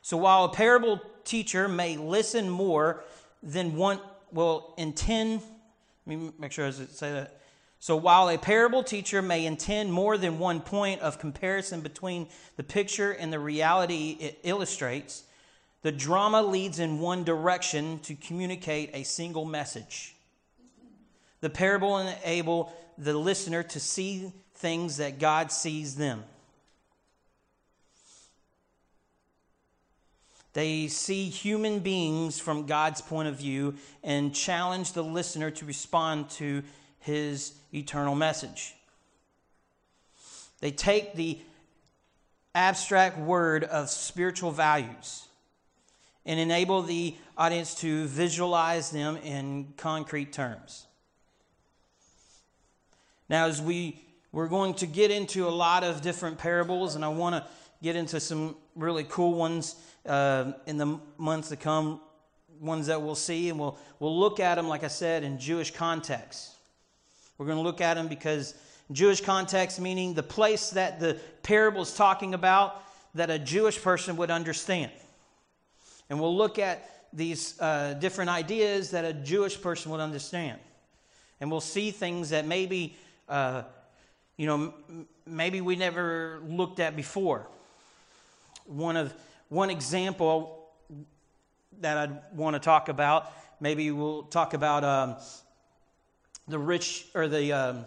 So 0.01 0.17
while 0.17 0.45
a 0.45 0.49
parable 0.49 1.01
teacher 1.23 1.67
may 1.67 1.97
listen 1.97 2.49
more 2.49 3.03
than 3.41 3.75
one 3.75 3.99
will 4.31 4.73
intend, 4.77 5.41
let 6.05 6.19
me 6.19 6.31
make 6.37 6.51
sure 6.51 6.67
I 6.67 6.71
say 6.71 7.11
that. 7.11 7.39
So 7.83 7.97
while 7.97 8.29
a 8.29 8.37
parable 8.37 8.81
teacher 8.81 9.21
may 9.21 9.45
intend 9.45 9.91
more 9.91 10.17
than 10.17 10.39
one 10.39 10.61
point 10.61 11.01
of 11.01 11.19
comparison 11.19 11.81
between 11.81 12.29
the 12.55 12.63
picture 12.63 13.11
and 13.11 13.33
the 13.33 13.39
reality 13.39 14.15
it 14.21 14.39
illustrates, 14.43 15.23
the 15.81 15.91
drama 15.91 16.41
leads 16.41 16.79
in 16.79 16.99
one 16.99 17.25
direction 17.25 17.99
to 18.03 18.15
communicate 18.15 18.91
a 18.93 19.03
single 19.03 19.43
message. 19.43 20.15
The 21.41 21.49
parable 21.49 21.97
enable 21.97 22.71
the 22.97 23.17
listener 23.17 23.63
to 23.63 23.81
see 23.81 24.31
things 24.55 24.95
that 24.95 25.19
God 25.19 25.51
sees 25.51 25.97
them. 25.97 26.23
They 30.53 30.87
see 30.87 31.25
human 31.27 31.79
beings 31.79 32.39
from 32.39 32.65
God's 32.65 33.01
point 33.01 33.27
of 33.27 33.35
view 33.35 33.75
and 34.05 34.33
challenge 34.33 34.93
the 34.93 35.03
listener 35.03 35.51
to 35.51 35.65
respond 35.65 36.29
to 36.29 36.63
his 37.01 37.55
eternal 37.73 38.15
message. 38.15 38.75
They 40.59 40.71
take 40.71 41.15
the 41.15 41.39
abstract 42.55 43.17
word 43.17 43.63
of 43.63 43.89
spiritual 43.89 44.51
values 44.51 45.27
and 46.25 46.39
enable 46.39 46.81
the 46.81 47.15
audience 47.37 47.75
to 47.75 48.05
visualize 48.05 48.91
them 48.91 49.17
in 49.17 49.73
concrete 49.75 50.31
terms. 50.31 50.85
Now, 53.29 53.47
as 53.47 53.61
we 53.61 53.99
we're 54.31 54.47
going 54.47 54.73
to 54.75 54.87
get 54.87 55.11
into 55.11 55.47
a 55.47 55.51
lot 55.51 55.83
of 55.83 56.01
different 56.01 56.39
parables, 56.39 56.95
and 56.95 57.05
I 57.05 57.09
want 57.09 57.35
to 57.35 57.47
get 57.83 57.95
into 57.95 58.19
some 58.19 58.55
really 58.75 59.03
cool 59.03 59.35
ones 59.35 59.75
uh, 60.07 60.53
in 60.65 60.77
the 60.77 60.99
months 61.17 61.49
to 61.49 61.55
come, 61.55 62.01
ones 62.59 62.87
that 62.87 63.01
we'll 63.01 63.15
see, 63.15 63.49
and 63.49 63.59
we'll 63.59 63.77
we'll 63.99 64.17
look 64.17 64.39
at 64.39 64.55
them, 64.55 64.67
like 64.67 64.83
I 64.83 64.87
said, 64.87 65.23
in 65.23 65.37
Jewish 65.37 65.71
context. 65.71 66.52
We're 67.43 67.47
going 67.47 67.57
to 67.57 67.63
look 67.63 67.81
at 67.81 67.95
them 67.95 68.07
because 68.07 68.53
Jewish 68.93 69.19
context, 69.19 69.77
meaning 69.77 70.13
the 70.13 70.23
place 70.23 70.69
that 70.69 71.01
the 71.01 71.17
parable 71.41 71.81
is 71.81 71.93
talking 71.93 72.33
about, 72.33 72.81
that 73.15 73.29
a 73.29 73.37
Jewish 73.37 73.81
person 73.81 74.15
would 74.15 74.31
understand. 74.31 74.93
And 76.09 76.21
we'll 76.21 76.37
look 76.37 76.57
at 76.57 76.89
these 77.11 77.59
uh, 77.59 77.95
different 77.95 78.29
ideas 78.29 78.91
that 78.91 79.03
a 79.03 79.11
Jewish 79.11 79.61
person 79.61 79.91
would 79.91 79.99
understand. 79.99 80.57
And 81.41 81.51
we'll 81.51 81.59
see 81.59 81.91
things 81.91 82.29
that 82.29 82.47
maybe, 82.47 82.95
uh, 83.27 83.63
you 84.37 84.47
know, 84.47 84.73
m- 84.87 85.05
maybe 85.25 85.59
we 85.59 85.75
never 85.75 86.39
looked 86.47 86.79
at 86.79 86.95
before. 86.95 87.45
One 88.67 88.95
of 88.95 89.13
one 89.49 89.69
example 89.69 90.69
that 91.81 91.97
I'd 91.97 92.37
want 92.37 92.53
to 92.53 92.61
talk 92.61 92.87
about, 92.87 93.33
maybe 93.59 93.91
we'll 93.91 94.23
talk 94.23 94.53
about 94.53 94.85
um, 94.85 95.17
the 96.47 96.59
rich, 96.59 97.05
or 97.13 97.27
the, 97.27 97.53
um, 97.53 97.85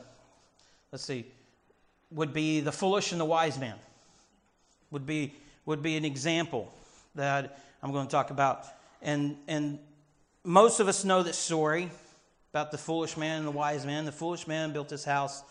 let's 0.93 1.05
see, 1.05 1.27
would 2.11 2.33
be 2.33 2.61
the 2.61 2.73
foolish 2.73 3.13
and 3.13 3.21
the 3.21 3.25
wise 3.25 3.59
man, 3.59 3.77
would 4.91 5.07
be, 5.07 5.35
would 5.65 5.83
be 5.83 5.97
an 5.97 6.05
example 6.05 6.73
that 7.15 7.59
I'm 7.83 7.93
going 7.93 8.07
to 8.07 8.11
talk 8.11 8.31
about. 8.31 8.67
And, 9.03 9.37
and 9.49 9.79
most 10.45 10.81
of 10.81 10.89
us 10.89 11.05
know 11.05 11.23
this 11.23 11.39
story 11.39 11.91
about 12.53 12.71
the 12.71 12.79
foolish 12.79 13.17
man 13.17 13.39
and 13.39 13.47
the 13.47 13.53
wise 13.53 13.85
man. 13.85 14.05
The 14.05 14.13
foolish 14.13 14.47
man 14.47 14.73
built 14.73 14.91
his 14.91 15.05
house. 15.05 15.43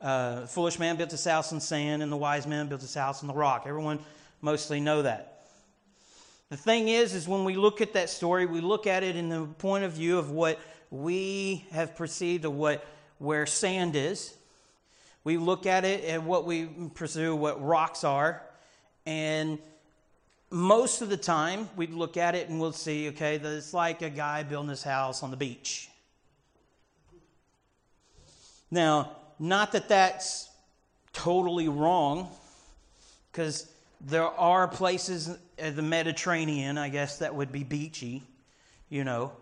Uh, 0.00 0.46
foolish 0.46 0.78
man 0.78 0.96
built 0.96 1.10
his 1.10 1.24
house 1.24 1.52
in 1.52 1.60
sand, 1.60 2.02
and 2.02 2.12
the 2.12 2.16
wise 2.16 2.46
man 2.46 2.68
built 2.68 2.82
his 2.82 2.94
house 2.94 3.22
on 3.22 3.28
the 3.28 3.34
rock. 3.34 3.64
Everyone 3.66 3.98
mostly 4.42 4.80
know 4.80 5.02
that. 5.02 5.46
The 6.50 6.56
thing 6.56 6.88
is, 6.88 7.14
is 7.14 7.28
when 7.28 7.44
we 7.44 7.56
look 7.56 7.80
at 7.80 7.92
that 7.94 8.08
story, 8.08 8.46
we 8.46 8.60
look 8.60 8.86
at 8.86 9.02
it 9.02 9.16
in 9.16 9.28
the 9.28 9.44
point 9.58 9.84
of 9.84 9.92
view 9.92 10.18
of 10.18 10.30
what 10.30 10.58
we 10.90 11.66
have 11.70 11.96
perceived 11.96 12.44
of 12.44 12.54
what 12.54 12.84
where 13.18 13.46
sand 13.46 13.96
is. 13.96 14.34
We 15.24 15.36
look 15.36 15.66
at 15.66 15.84
it 15.84 16.04
and 16.04 16.26
what 16.26 16.46
we 16.46 16.66
pursue, 16.94 17.34
what 17.34 17.62
rocks 17.62 18.04
are, 18.04 18.42
and 19.04 19.58
most 20.50 21.02
of 21.02 21.10
the 21.10 21.16
time 21.16 21.68
we 21.76 21.86
look 21.86 22.16
at 22.16 22.34
it 22.34 22.48
and 22.48 22.58
we'll 22.58 22.72
see, 22.72 23.08
okay, 23.08 23.36
that 23.36 23.52
it's 23.52 23.74
like 23.74 24.00
a 24.00 24.08
guy 24.08 24.42
building 24.42 24.70
his 24.70 24.82
house 24.82 25.22
on 25.22 25.30
the 25.30 25.36
beach. 25.36 25.90
Now, 28.70 29.16
not 29.38 29.72
that 29.72 29.88
that's 29.88 30.48
totally 31.12 31.68
wrong, 31.68 32.28
because 33.30 33.70
there 34.00 34.24
are 34.24 34.68
places 34.68 35.36
in 35.58 35.76
the 35.76 35.82
Mediterranean, 35.82 36.78
I 36.78 36.88
guess, 36.88 37.18
that 37.18 37.34
would 37.34 37.52
be 37.52 37.64
beachy, 37.64 38.22
you 38.88 39.04
know. 39.04 39.32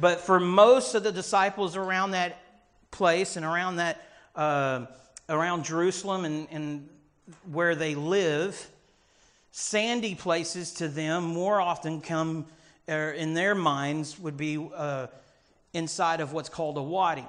But 0.00 0.20
for 0.20 0.40
most 0.40 0.94
of 0.94 1.02
the 1.02 1.12
disciples 1.12 1.76
around 1.76 2.12
that 2.12 2.38
place 2.90 3.36
and 3.36 3.44
around 3.44 3.76
that, 3.76 4.00
uh, 4.34 4.86
around 5.28 5.64
Jerusalem 5.64 6.24
and, 6.24 6.48
and 6.50 6.88
where 7.50 7.74
they 7.74 7.94
live, 7.94 8.70
sandy 9.52 10.14
places 10.14 10.72
to 10.74 10.88
them 10.88 11.24
more 11.24 11.60
often 11.60 12.00
come, 12.00 12.46
er, 12.88 13.10
in 13.10 13.34
their 13.34 13.54
minds, 13.54 14.18
would 14.18 14.38
be 14.38 14.70
uh, 14.74 15.08
inside 15.74 16.20
of 16.20 16.32
what's 16.32 16.48
called 16.48 16.78
a 16.78 16.82
wadi. 16.82 17.26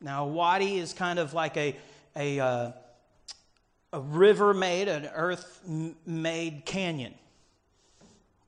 Now, 0.00 0.24
a 0.24 0.28
wadi 0.28 0.78
is 0.78 0.94
kind 0.94 1.18
of 1.18 1.34
like 1.34 1.56
a, 1.56 1.76
a, 2.16 2.40
uh, 2.40 2.72
a 3.92 4.00
river 4.00 4.54
made, 4.54 4.88
an 4.88 5.10
earth 5.14 5.60
made 6.06 6.62
canyon. 6.64 7.14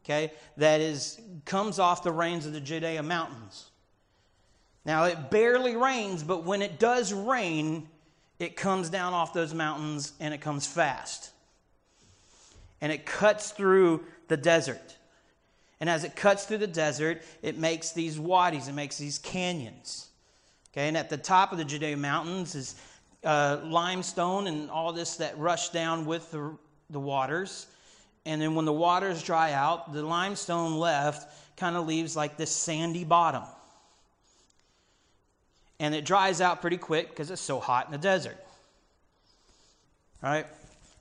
Okay, 0.08 0.32
that 0.56 0.80
is 0.80 1.20
comes 1.44 1.78
off 1.78 2.02
the 2.02 2.10
range 2.10 2.46
of 2.46 2.54
the 2.54 2.60
Judea 2.60 3.02
mountains. 3.02 3.66
Now 4.86 5.04
it 5.04 5.30
barely 5.30 5.76
rains, 5.76 6.22
but 6.22 6.44
when 6.44 6.62
it 6.62 6.78
does 6.78 7.12
rain, 7.12 7.88
it 8.38 8.56
comes 8.56 8.88
down 8.88 9.12
off 9.12 9.34
those 9.34 9.52
mountains 9.52 10.14
and 10.18 10.32
it 10.32 10.40
comes 10.40 10.66
fast. 10.66 11.32
And 12.80 12.90
it 12.90 13.04
cuts 13.04 13.50
through 13.50 14.04
the 14.28 14.36
desert. 14.38 14.96
And 15.78 15.90
as 15.90 16.04
it 16.04 16.16
cuts 16.16 16.46
through 16.46 16.58
the 16.58 16.66
desert, 16.66 17.22
it 17.42 17.58
makes 17.58 17.92
these 17.92 18.18
wadis, 18.18 18.66
it 18.68 18.72
makes 18.72 18.96
these 18.96 19.18
canyons. 19.18 20.08
Okay, 20.72 20.88
and 20.88 20.96
at 20.96 21.10
the 21.10 21.18
top 21.18 21.52
of 21.52 21.58
the 21.58 21.64
Judea 21.64 21.98
mountains 21.98 22.54
is 22.54 22.76
uh, 23.24 23.58
limestone 23.62 24.46
and 24.46 24.70
all 24.70 24.92
this 24.92 25.16
that 25.16 25.36
rush 25.38 25.68
down 25.68 26.06
with 26.06 26.30
the, 26.30 26.56
the 26.88 27.00
waters. 27.00 27.66
And 28.28 28.42
then 28.42 28.54
when 28.54 28.66
the 28.66 28.74
waters 28.74 29.22
dry 29.22 29.52
out, 29.52 29.94
the 29.94 30.02
limestone 30.02 30.76
left 30.76 31.26
kind 31.56 31.76
of 31.76 31.86
leaves 31.86 32.14
like 32.14 32.36
this 32.36 32.50
sandy 32.50 33.02
bottom. 33.02 33.42
And 35.80 35.94
it 35.94 36.04
dries 36.04 36.42
out 36.42 36.60
pretty 36.60 36.76
quick 36.76 37.08
because 37.08 37.30
it's 37.30 37.40
so 37.40 37.58
hot 37.58 37.86
in 37.86 37.92
the 37.92 37.98
desert. 37.98 38.36
Right? 40.22 40.46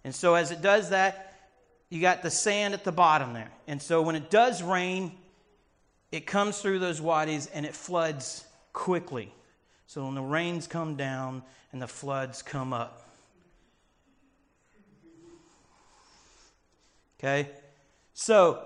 And 0.06 0.16
so 0.16 0.36
as 0.36 0.52
it 0.52 0.62
does 0.62 0.92
that, 0.92 1.36
you 1.90 2.00
got 2.00 2.24
the 2.24 2.32
sand 2.32 2.74
at 2.74 2.86
the 2.86 2.94
bottom 2.94 3.34
there. 3.34 3.52
And 3.68 3.82
so 3.82 4.02
when 4.02 4.16
it 4.16 4.30
does 4.30 4.64
rain, 4.64 5.12
it 6.14 6.26
comes 6.26 6.60
through 6.62 6.80
those 6.80 7.02
wadis 7.02 7.48
and 7.48 7.66
it 7.66 7.76
floods 7.76 8.46
quickly. 8.72 9.34
So 9.88 10.06
when 10.06 10.16
the 10.16 10.22
rains 10.22 10.66
come 10.66 10.96
down 10.96 11.44
and 11.74 11.82
the 11.82 11.90
floods 11.90 12.42
come 12.42 12.72
up. 12.72 13.07
Okay? 17.20 17.50
So, 18.14 18.64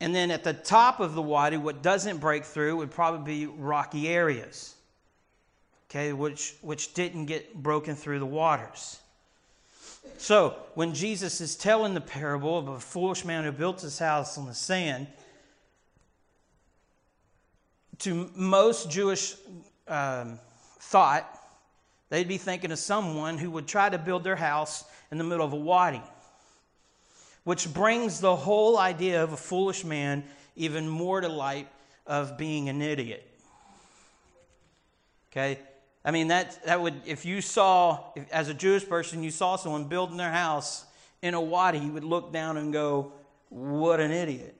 and 0.00 0.14
then 0.14 0.30
at 0.30 0.44
the 0.44 0.54
top 0.54 1.00
of 1.00 1.14
the 1.14 1.22
wadi, 1.22 1.56
what 1.56 1.82
doesn't 1.82 2.18
break 2.18 2.44
through 2.44 2.76
would 2.76 2.90
probably 2.90 3.46
be 3.46 3.46
rocky 3.46 4.08
areas, 4.08 4.74
okay, 5.90 6.12
which, 6.12 6.54
which 6.62 6.94
didn't 6.94 7.26
get 7.26 7.54
broken 7.54 7.94
through 7.94 8.18
the 8.18 8.26
waters. 8.26 9.00
So, 10.16 10.56
when 10.74 10.94
Jesus 10.94 11.40
is 11.40 11.56
telling 11.56 11.94
the 11.94 12.00
parable 12.00 12.58
of 12.58 12.68
a 12.68 12.80
foolish 12.80 13.24
man 13.24 13.44
who 13.44 13.52
built 13.52 13.82
his 13.82 13.98
house 13.98 14.38
on 14.38 14.46
the 14.46 14.54
sand, 14.54 15.06
to 17.98 18.30
most 18.34 18.90
Jewish 18.90 19.34
um, 19.86 20.38
thought, 20.78 21.38
they'd 22.08 22.28
be 22.28 22.38
thinking 22.38 22.72
of 22.72 22.78
someone 22.78 23.36
who 23.36 23.50
would 23.50 23.66
try 23.66 23.88
to 23.88 23.98
build 23.98 24.24
their 24.24 24.36
house 24.36 24.84
in 25.10 25.18
the 25.18 25.24
middle 25.24 25.44
of 25.44 25.52
a 25.52 25.56
wadi, 25.56 26.02
which 27.44 27.72
brings 27.72 28.20
the 28.20 28.36
whole 28.36 28.78
idea 28.78 29.22
of 29.22 29.32
a 29.32 29.36
foolish 29.36 29.84
man 29.84 30.24
even 30.56 30.88
more 30.88 31.20
to 31.20 31.28
light 31.28 31.68
of 32.06 32.36
being 32.36 32.68
an 32.68 32.82
idiot. 32.82 33.26
Okay? 35.32 35.58
I 36.04 36.10
mean, 36.10 36.28
that, 36.28 36.62
that 36.64 36.80
would, 36.80 36.94
if 37.06 37.24
you 37.24 37.40
saw, 37.40 38.12
if, 38.16 38.30
as 38.32 38.48
a 38.48 38.54
Jewish 38.54 38.88
person, 38.88 39.22
you 39.22 39.30
saw 39.30 39.56
someone 39.56 39.84
building 39.84 40.16
their 40.16 40.32
house 40.32 40.84
in 41.22 41.34
a 41.34 41.40
wadi, 41.40 41.78
you 41.78 41.92
would 41.92 42.04
look 42.04 42.32
down 42.32 42.56
and 42.56 42.72
go, 42.72 43.12
what 43.48 44.00
an 44.00 44.10
idiot. 44.10 44.56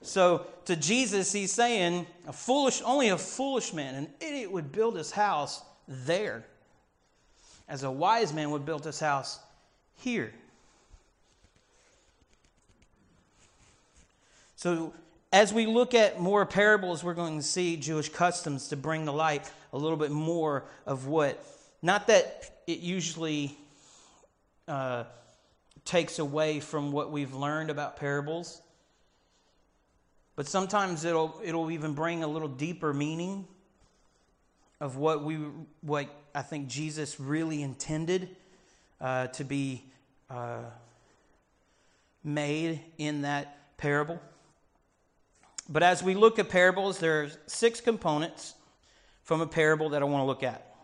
So 0.00 0.46
to 0.66 0.76
Jesus, 0.76 1.32
he's 1.32 1.52
saying, 1.52 2.06
a 2.26 2.32
foolish, 2.32 2.82
only 2.84 3.08
a 3.08 3.18
foolish 3.18 3.72
man, 3.72 3.94
an 3.94 4.08
idiot 4.20 4.50
would 4.50 4.70
build 4.72 4.96
his 4.96 5.10
house 5.10 5.62
there, 5.88 6.44
as 7.68 7.82
a 7.82 7.90
wise 7.90 8.32
man 8.32 8.50
would 8.50 8.66
build 8.66 8.84
his 8.84 9.00
house 9.00 9.38
here. 9.96 10.32
So 14.56 14.94
as 15.32 15.52
we 15.52 15.66
look 15.66 15.94
at 15.94 16.20
more 16.20 16.46
parables, 16.46 17.04
we're 17.04 17.14
going 17.14 17.38
to 17.38 17.42
see 17.44 17.76
Jewish 17.76 18.08
customs 18.08 18.68
to 18.68 18.76
bring 18.76 19.06
to 19.06 19.12
light 19.12 19.50
a 19.72 19.78
little 19.78 19.98
bit 19.98 20.10
more 20.10 20.64
of 20.86 21.06
what, 21.06 21.44
not 21.82 22.06
that 22.06 22.62
it 22.66 22.78
usually 22.78 23.56
uh, 24.68 25.04
takes 25.84 26.18
away 26.18 26.60
from 26.60 26.92
what 26.92 27.10
we've 27.10 27.34
learned 27.34 27.70
about 27.70 27.96
parables 27.96 28.62
but 30.36 30.48
sometimes 30.48 31.04
it'll, 31.04 31.40
it'll 31.44 31.70
even 31.70 31.94
bring 31.94 32.24
a 32.24 32.26
little 32.26 32.48
deeper 32.48 32.92
meaning 32.92 33.46
of 34.80 34.96
what, 34.96 35.22
we, 35.22 35.38
what 35.80 36.08
I 36.34 36.42
think 36.42 36.68
Jesus 36.68 37.20
really 37.20 37.62
intended 37.62 38.34
uh, 39.04 39.26
to 39.26 39.44
be 39.44 39.84
uh, 40.30 40.62
made 42.24 42.80
in 42.96 43.20
that 43.20 43.76
parable. 43.76 44.18
But 45.68 45.82
as 45.82 46.02
we 46.02 46.14
look 46.14 46.38
at 46.38 46.48
parables, 46.48 46.98
there 46.98 47.24
are 47.24 47.28
six 47.46 47.82
components 47.82 48.54
from 49.22 49.42
a 49.42 49.46
parable 49.46 49.90
that 49.90 50.00
I 50.00 50.06
want 50.06 50.22
to 50.22 50.26
look 50.26 50.42
at. 50.42 50.74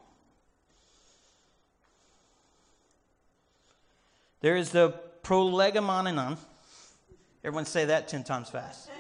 There 4.42 4.56
is 4.56 4.70
the 4.70 4.94
prolegomenon. 5.22 6.36
Everyone 7.42 7.64
say 7.64 7.86
that 7.86 8.08
10 8.08 8.24
times 8.24 8.50
fast. 8.50 8.90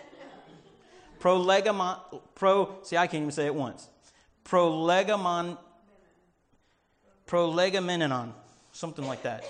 Prolegomon, 1.18 2.22
pro, 2.34 2.78
see, 2.82 2.96
I 2.96 3.06
can't 3.06 3.20
even 3.20 3.32
say 3.32 3.44
it 3.44 3.54
once. 3.54 3.86
Prolegomon, 4.44 5.58
prolegomenon, 7.26 8.32
something 8.72 9.06
like 9.06 9.22
that. 9.22 9.44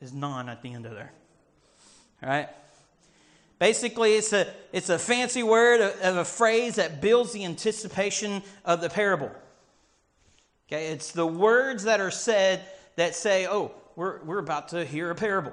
There's 0.00 0.12
non 0.12 0.48
at 0.48 0.62
the 0.62 0.72
end 0.72 0.86
of 0.86 0.92
there. 0.92 1.12
All 2.22 2.28
right? 2.28 2.48
Basically, 3.58 4.14
it's 4.14 4.32
a, 4.32 4.52
it's 4.72 4.90
a 4.90 4.98
fancy 4.98 5.42
word 5.42 5.80
of 5.80 6.16
a 6.16 6.24
phrase 6.24 6.76
that 6.76 7.00
builds 7.00 7.32
the 7.32 7.44
anticipation 7.44 8.42
of 8.64 8.80
the 8.80 8.90
parable. 8.90 9.30
Okay, 10.68 10.88
it's 10.88 11.12
the 11.12 11.26
words 11.26 11.84
that 11.84 12.00
are 12.00 12.10
said 12.10 12.62
that 12.96 13.14
say, 13.14 13.46
oh, 13.46 13.72
we're, 13.94 14.22
we're 14.24 14.38
about 14.38 14.68
to 14.70 14.84
hear 14.84 15.10
a 15.10 15.14
parable. 15.14 15.52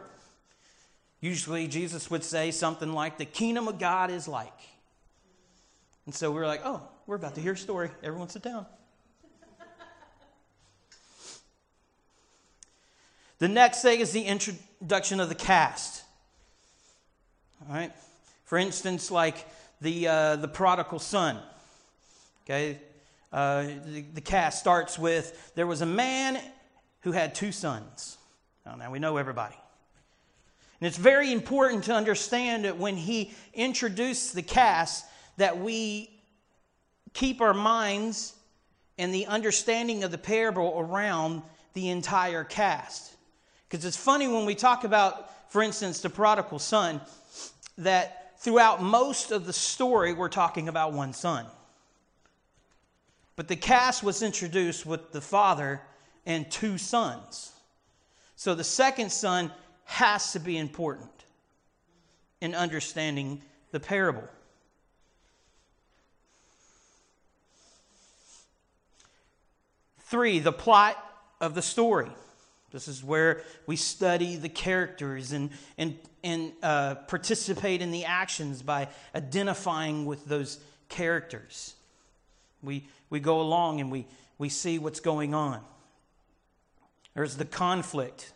Usually, 1.22 1.68
Jesus 1.68 2.12
would 2.12 2.24
say 2.24 2.52
something 2.52 2.92
like, 2.92 3.18
the 3.18 3.26
kingdom 3.26 3.70
of 3.70 3.80
God 3.80 4.12
is 4.12 4.28
like. 4.28 4.52
And 6.06 6.14
so 6.14 6.32
we're 6.32 6.48
like, 6.48 6.62
oh, 6.66 6.82
we're 7.08 7.16
about 7.16 7.36
to 7.36 7.42
hear 7.42 7.54
a 7.54 7.58
story. 7.58 7.90
Everyone 8.04 8.28
sit 8.28 8.42
down. 8.42 8.66
The 13.44 13.50
next 13.50 13.82
thing 13.82 14.00
is 14.00 14.14
the 14.14 14.22
introduction 14.24 15.20
of 15.20 15.28
the 15.28 15.36
cast. 15.36 16.06
All 17.68 17.76
right? 17.76 17.92
For 18.46 18.58
instance, 18.58 19.12
like 19.12 19.46
the, 19.82 20.08
uh, 20.08 20.36
the 20.38 20.48
prodigal 20.48 21.00
son. 21.00 21.38
Okay? 22.46 22.80
Uh, 23.34 23.64
the, 23.86 24.06
the 24.14 24.22
cast 24.22 24.60
starts 24.60 24.98
with 24.98 25.52
there 25.56 25.68
was 25.68 25.82
a 25.82 25.86
man 25.86 26.40
who 27.02 27.12
had 27.12 27.36
two 27.36 27.52
sons. 27.52 28.18
now 28.66 28.90
we 28.90 29.00
know 29.00 29.18
everybody. 29.18 29.58
And 30.80 30.88
it's 30.88 30.96
very 30.96 31.34
important 31.34 31.84
to 31.84 31.94
understand 31.94 32.64
that 32.64 32.78
when 32.78 32.96
he 32.96 33.34
introduced 33.54 34.36
the 34.36 34.42
cast, 34.42 35.04
that 35.36 35.60
we 35.60 36.10
keep 37.12 37.42
our 37.42 37.54
minds 37.54 38.36
and 38.98 39.14
the 39.14 39.26
understanding 39.26 40.06
of 40.06 40.12
the 40.12 40.18
parable 40.18 40.76
around 40.78 41.42
the 41.74 41.90
entire 41.90 42.46
cast. 42.46 43.14
Because 43.74 43.86
it's 43.86 43.98
funny 43.98 44.28
when 44.28 44.46
we 44.46 44.54
talk 44.54 44.84
about, 44.84 45.52
for 45.52 45.64
instance, 45.64 46.00
the 46.00 46.10
prodigal 46.12 46.60
son, 46.60 47.02
that 47.80 48.40
throughout 48.40 48.84
most 48.84 49.32
of 49.32 49.48
the 49.48 49.52
story, 49.52 50.14
we're 50.14 50.30
talking 50.30 50.70
about 50.70 50.94
one 50.94 51.12
son. 51.12 51.48
But 53.36 53.48
the 53.48 53.56
cast 53.56 54.04
was 54.04 54.22
introduced 54.22 54.86
with 54.86 55.12
the 55.12 55.22
father 55.22 55.82
and 56.24 56.52
two 56.52 56.78
sons. 56.78 57.52
So 58.36 58.54
the 58.54 58.64
second 58.64 59.12
son 59.12 59.52
has 59.86 60.34
to 60.34 60.40
be 60.40 60.60
important 60.60 61.10
in 62.42 62.54
understanding 62.54 63.42
the 63.72 63.80
parable. 63.80 64.28
Three, 70.02 70.38
the 70.38 70.52
plot 70.52 70.96
of 71.42 71.56
the 71.56 71.64
story. 71.64 72.12
This 72.74 72.88
is 72.88 73.04
where 73.04 73.44
we 73.68 73.76
study 73.76 74.36
the 74.36 74.50
characters 74.50 75.32
and, 75.32 75.52
and, 75.78 75.96
and 76.24 76.52
uh, 76.64 76.96
participate 76.96 77.84
in 77.84 77.92
the 77.92 78.06
actions 78.06 78.64
by 78.64 78.90
identifying 79.14 80.06
with 80.06 80.26
those 80.26 80.60
characters. 80.90 81.76
We, 82.64 82.88
we 83.12 83.20
go 83.20 83.42
along 83.42 83.80
and 83.80 83.92
we, 83.92 84.08
we 84.40 84.50
see 84.50 84.80
what's 84.80 85.00
going 85.00 85.36
on. 85.36 85.62
There's 87.14 87.38
the 87.38 87.46
conflict. 87.46 88.34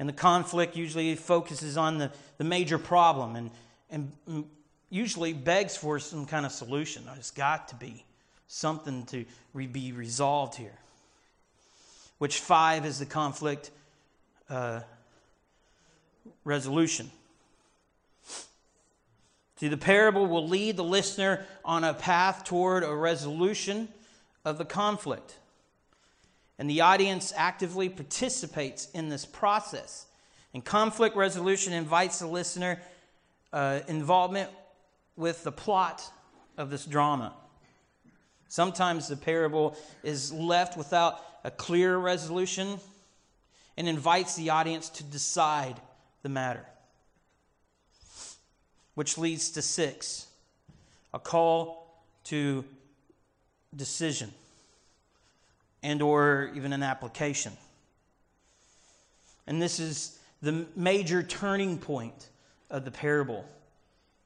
And 0.00 0.08
the 0.08 0.12
conflict 0.12 0.76
usually 0.76 1.14
focuses 1.14 1.76
on 1.76 1.98
the, 1.98 2.10
the 2.38 2.44
major 2.44 2.78
problem 2.78 3.36
and, 3.36 3.50
and 3.90 4.44
usually 4.90 5.32
begs 5.32 5.76
for 5.76 6.00
some 6.00 6.26
kind 6.26 6.44
of 6.44 6.50
solution. 6.50 7.04
There's 7.06 7.30
got 7.30 7.68
to 7.68 7.76
be 7.76 8.04
something 8.48 9.06
to 9.06 9.24
re- 9.54 9.68
be 9.68 9.92
resolved 9.92 10.56
here. 10.56 10.78
Which 12.18 12.40
five 12.40 12.86
is 12.86 12.98
the 12.98 13.06
conflict 13.06 13.70
uh, 14.48 14.80
resolution. 16.44 17.10
See, 19.56 19.68
the 19.68 19.76
parable 19.76 20.26
will 20.26 20.46
lead 20.46 20.76
the 20.76 20.84
listener 20.84 21.44
on 21.64 21.82
a 21.82 21.94
path 21.94 22.44
toward 22.44 22.84
a 22.84 22.94
resolution 22.94 23.88
of 24.44 24.58
the 24.58 24.64
conflict. 24.64 25.38
And 26.58 26.68
the 26.68 26.82
audience 26.82 27.32
actively 27.36 27.88
participates 27.88 28.90
in 28.90 29.08
this 29.08 29.24
process. 29.24 30.06
And 30.54 30.64
conflict 30.64 31.16
resolution 31.16 31.72
invites 31.72 32.18
the 32.18 32.26
listener 32.26 32.80
uh, 33.52 33.80
involvement 33.88 34.50
with 35.16 35.42
the 35.42 35.52
plot 35.52 36.02
of 36.56 36.70
this 36.70 36.84
drama. 36.84 37.34
Sometimes 38.48 39.08
the 39.08 39.16
parable 39.16 39.76
is 40.02 40.32
left 40.32 40.76
without 40.76 41.35
a 41.46 41.50
clear 41.52 41.96
resolution 41.96 42.80
and 43.76 43.88
invites 43.88 44.34
the 44.34 44.50
audience 44.50 44.88
to 44.88 45.04
decide 45.04 45.80
the 46.22 46.28
matter. 46.28 46.66
Which 48.96 49.16
leads 49.16 49.50
to 49.50 49.62
six 49.62 50.26
a 51.14 51.20
call 51.20 52.02
to 52.24 52.64
decision 53.76 54.32
and 55.84 56.02
or 56.02 56.50
even 56.56 56.72
an 56.72 56.82
application. 56.82 57.52
And 59.46 59.62
this 59.62 59.78
is 59.78 60.18
the 60.42 60.66
major 60.74 61.22
turning 61.22 61.78
point 61.78 62.28
of 62.70 62.84
the 62.84 62.90
parable. 62.90 63.44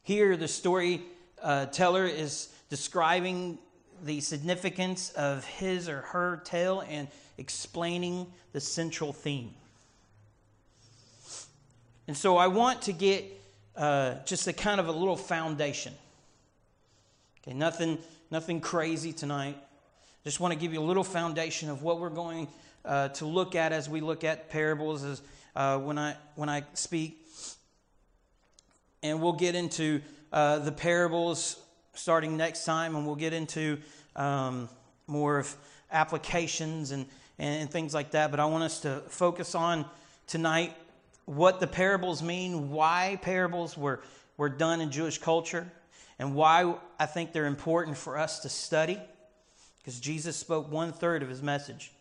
Here, 0.03 0.39
the 0.39 0.49
storyteller 0.49 2.05
uh, 2.05 2.09
is 2.09 2.49
describing 2.71 3.59
the 4.05 4.21
significance 4.21 5.11
of 5.11 5.45
his 5.45 5.89
or 5.89 6.03
her 6.03 6.41
tale 6.45 6.85
and 6.89 7.09
explaining 7.39 8.27
the 8.53 8.61
central 8.61 9.13
theme. 9.13 9.55
And 12.09 12.17
so 12.17 12.37
I 12.37 12.49
want 12.49 12.83
to 12.83 12.93
get 12.93 13.25
uh, 13.77 14.15
just 14.25 14.47
a 14.47 14.53
kind 14.53 14.81
of 14.81 14.89
a 14.89 14.93
little 14.93 15.17
foundation. 15.17 15.95
Okay, 17.43 17.57
nothing, 17.57 17.99
nothing 18.31 18.61
crazy 18.61 19.13
tonight. 19.13 19.57
Just 20.25 20.41
want 20.41 20.53
to 20.53 20.59
give 20.59 20.73
you 20.73 20.81
a 20.81 20.83
little 20.83 21.05
foundation 21.05 21.71
of 21.71 21.83
what 21.83 21.99
we're 21.99 22.11
going 22.11 22.49
uh, 22.85 23.09
to 23.09 23.27
look 23.27 23.55
at 23.55 23.73
as 23.73 23.89
we 23.89 24.01
look 24.01 24.25
at 24.25 24.51
parables 24.51 25.05
as 25.05 25.23
uh, 25.57 25.79
when 25.79 25.99
I 25.99 26.17
when 26.35 26.49
I 26.49 26.65
speak, 26.75 27.27
and 29.03 29.21
we'll 29.23 29.33
get 29.33 29.55
into 29.55 30.01
uh, 30.33 30.59
the 30.59 30.73
parables 30.73 31.57
starting 32.01 32.37
next 32.37 32.65
time, 32.65 32.97
and 32.97 33.07
we'll 33.07 33.15
get 33.15 33.33
into 33.33 33.79
um, 34.17 34.69
more 35.07 35.39
of 35.39 35.55
applications 35.93 36.91
and, 36.91 37.07
and 37.39 37.71
things 37.71 37.93
like 37.93 38.13
that. 38.13 38.31
But 38.31 38.41
I 38.41 38.47
want 38.47 38.65
us 38.65 38.81
to 38.81 39.03
focus 39.09 39.55
on 39.55 39.85
tonight 40.27 40.75
what 41.27 41.61
the 41.61 41.67
parables 41.67 42.23
mean, 42.23 42.71
why 42.71 43.19
parables 43.23 43.77
were, 43.77 44.01
were 44.37 44.49
done 44.49 44.81
in 44.81 44.91
Jewish 44.91 45.19
culture, 45.19 45.71
and 46.19 46.35
why 46.35 46.75
I 46.99 47.07
think 47.07 47.33
they're 47.33 47.47
important 47.47 47.97
for 47.97 48.19
us 48.19 48.41
to 48.41 48.49
study. 48.49 48.99
Because 49.79 50.01
Jesus 50.01 50.37
spoke 50.37 50.71
one 50.71 50.93
third 50.93 51.23
of 51.23 51.29
his 51.29 51.43
message 51.43 51.93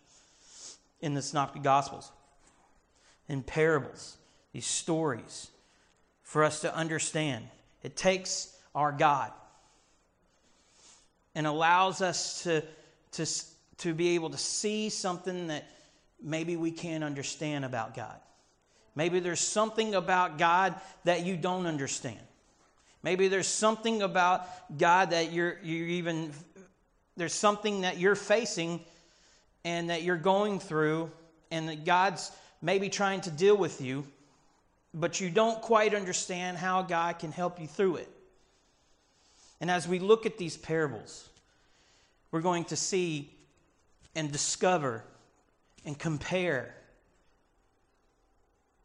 in 1.02 1.14
the 1.14 1.22
Synoptic 1.22 1.64
Gospels 1.64 2.12
in 3.30 3.44
parables, 3.44 4.18
these 4.54 4.66
stories, 4.66 5.50
for 6.24 6.44
us 6.44 6.62
to 6.62 6.76
understand. 6.76 7.48
It 7.84 7.96
takes 7.96 8.58
our 8.76 8.92
God 8.92 9.32
and 11.40 11.48
allows 11.48 12.02
us 12.02 12.44
to, 12.44 12.62
to, 13.14 13.26
to 13.78 13.94
be 13.94 14.10
able 14.10 14.30
to 14.30 14.38
see 14.38 14.90
something 14.90 15.48
that 15.48 15.72
maybe 16.22 16.58
we 16.58 16.70
can't 16.70 17.02
understand 17.02 17.64
about 17.64 17.96
God. 17.96 18.18
Maybe 18.94 19.22
there's 19.22 19.40
something 19.40 19.96
about 19.96 20.38
God 20.38 20.76
that 21.06 21.26
you 21.26 21.38
don't 21.38 21.66
understand. 21.66 22.20
Maybe 23.04 23.30
there's 23.30 23.48
something 23.48 24.02
about 24.02 24.78
God 24.78 25.12
that 25.12 25.32
you're, 25.32 25.60
you're 25.64 25.88
even, 25.88 26.34
there's 27.16 27.32
something 27.32 27.82
that 27.82 27.98
you're 27.98 28.16
facing 28.16 28.82
and 29.64 29.92
that 29.92 30.04
you're 30.04 30.18
going 30.18 30.60
through, 30.60 31.10
and 31.52 31.70
that 31.70 31.86
God's 31.86 32.34
maybe 32.62 32.90
trying 32.90 33.22
to 33.22 33.32
deal 33.32 33.56
with 33.56 33.80
you, 33.80 34.06
but 34.94 35.22
you 35.22 35.30
don't 35.30 35.62
quite 35.62 35.94
understand 35.94 36.58
how 36.58 36.82
God 36.82 37.18
can 37.18 37.32
help 37.32 37.62
you 37.62 37.68
through 37.68 37.96
it. 37.96 38.10
And 39.62 39.70
as 39.70 39.88
we 39.88 40.00
look 40.00 40.26
at 40.26 40.38
these 40.38 40.58
parables, 40.58 41.28
we're 42.32 42.42
going 42.42 42.66
to 42.66 42.76
see 42.76 43.30
and 44.16 44.32
discover 44.32 45.04
and 45.86 45.98
compare 45.98 46.74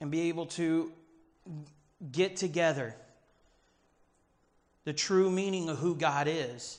and 0.01 0.11
be 0.11 0.29
able 0.29 0.47
to 0.47 0.93
get 2.13 2.37
together 2.37 2.95
the 4.85 4.93
true 4.93 5.31
meaning 5.31 5.69
of 5.69 5.79
who 5.79 5.95
God 5.95 6.29
is 6.29 6.79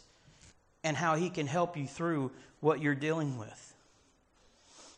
and 0.84 0.96
how 0.96 1.16
He 1.16 1.30
can 1.30 1.48
help 1.48 1.76
you 1.76 1.88
through 1.88 2.32
what 2.60 2.82
you're 2.82 2.96
dealing 2.96 3.38
with. 3.38 3.74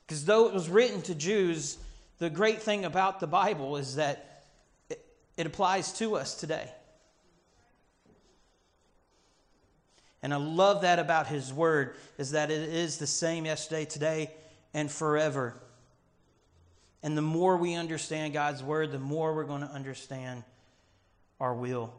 Because 0.05 0.25
though 0.25 0.47
it 0.47 0.53
was 0.53 0.69
written 0.69 1.01
to 1.03 1.15
Jews, 1.15 1.77
the 2.19 2.29
great 2.29 2.61
thing 2.61 2.85
about 2.85 3.19
the 3.19 3.27
Bible 3.27 3.77
is 3.77 3.95
that 3.95 4.43
it, 5.37 5.45
applies 5.45 5.93
to 5.93 6.15
us 6.15 6.35
today. 6.39 6.69
And 10.23 10.33
I 10.33 10.37
love 10.37 10.81
that 10.81 10.99
about 10.99 11.27
his 11.27 11.53
word 11.53 11.95
is 12.17 12.31
that 12.31 12.49
it 12.49 12.69
is 12.69 12.97
the 12.97 13.07
same 13.07 13.45
yesterday, 13.45 13.85
today, 13.85 14.31
and 14.73 14.91
forever. 14.91 15.53
And 17.03 17.17
the 17.17 17.21
more 17.21 17.57
we 17.57 17.75
understand 17.75 18.33
God's 18.33 18.63
word, 18.63 18.91
the 18.91 18.99
more 18.99 19.33
we're 19.33 19.43
going 19.43 19.61
to 19.61 19.71
understand 19.71 20.43
our 21.39 21.53
will. 21.53 21.93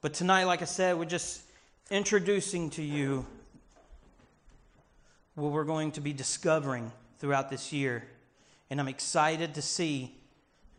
But 0.00 0.14
tonight, 0.14 0.44
like 0.44 0.62
I 0.62 0.66
said, 0.66 0.98
we're 0.98 1.04
just 1.04 1.42
introducing 1.90 2.70
to 2.70 2.82
you 2.82 3.26
what 5.34 5.50
we're 5.50 5.64
going 5.64 5.92
to 5.92 6.00
be 6.00 6.12
discovering 6.12 6.92
throughout 7.18 7.50
this 7.50 7.72
year. 7.72 8.04
And 8.70 8.80
I'm 8.80 8.88
excited 8.88 9.54
to 9.54 9.62
see 9.62 10.14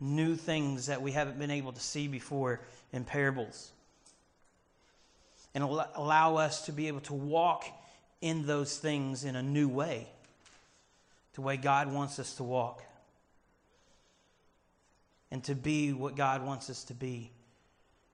new 0.00 0.34
things 0.34 0.86
that 0.86 1.02
we 1.02 1.12
haven't 1.12 1.38
been 1.38 1.50
able 1.50 1.72
to 1.72 1.80
see 1.80 2.08
before 2.08 2.60
in 2.92 3.04
parables 3.04 3.72
and 5.54 5.64
allow 5.64 6.36
us 6.36 6.66
to 6.66 6.72
be 6.72 6.88
able 6.88 7.00
to 7.00 7.14
walk 7.14 7.64
in 8.20 8.46
those 8.46 8.76
things 8.78 9.24
in 9.24 9.36
a 9.36 9.42
new 9.42 9.68
way, 9.68 10.06
the 11.34 11.40
way 11.40 11.56
God 11.56 11.92
wants 11.92 12.18
us 12.18 12.34
to 12.34 12.42
walk, 12.42 12.82
and 15.30 15.42
to 15.44 15.54
be 15.54 15.92
what 15.92 16.16
God 16.16 16.44
wants 16.44 16.70
us 16.70 16.84
to 16.84 16.94
be 16.94 17.30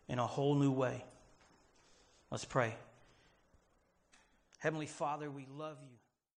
in 0.08 0.18
a 0.18 0.26
whole 0.26 0.54
new 0.54 0.72
way. 0.72 1.04
Let's 2.30 2.44
pray. 2.44 2.74
Heavenly 4.58 4.86
Father, 4.86 5.30
we 5.30 5.46
love 5.56 5.76
you. 5.82 6.03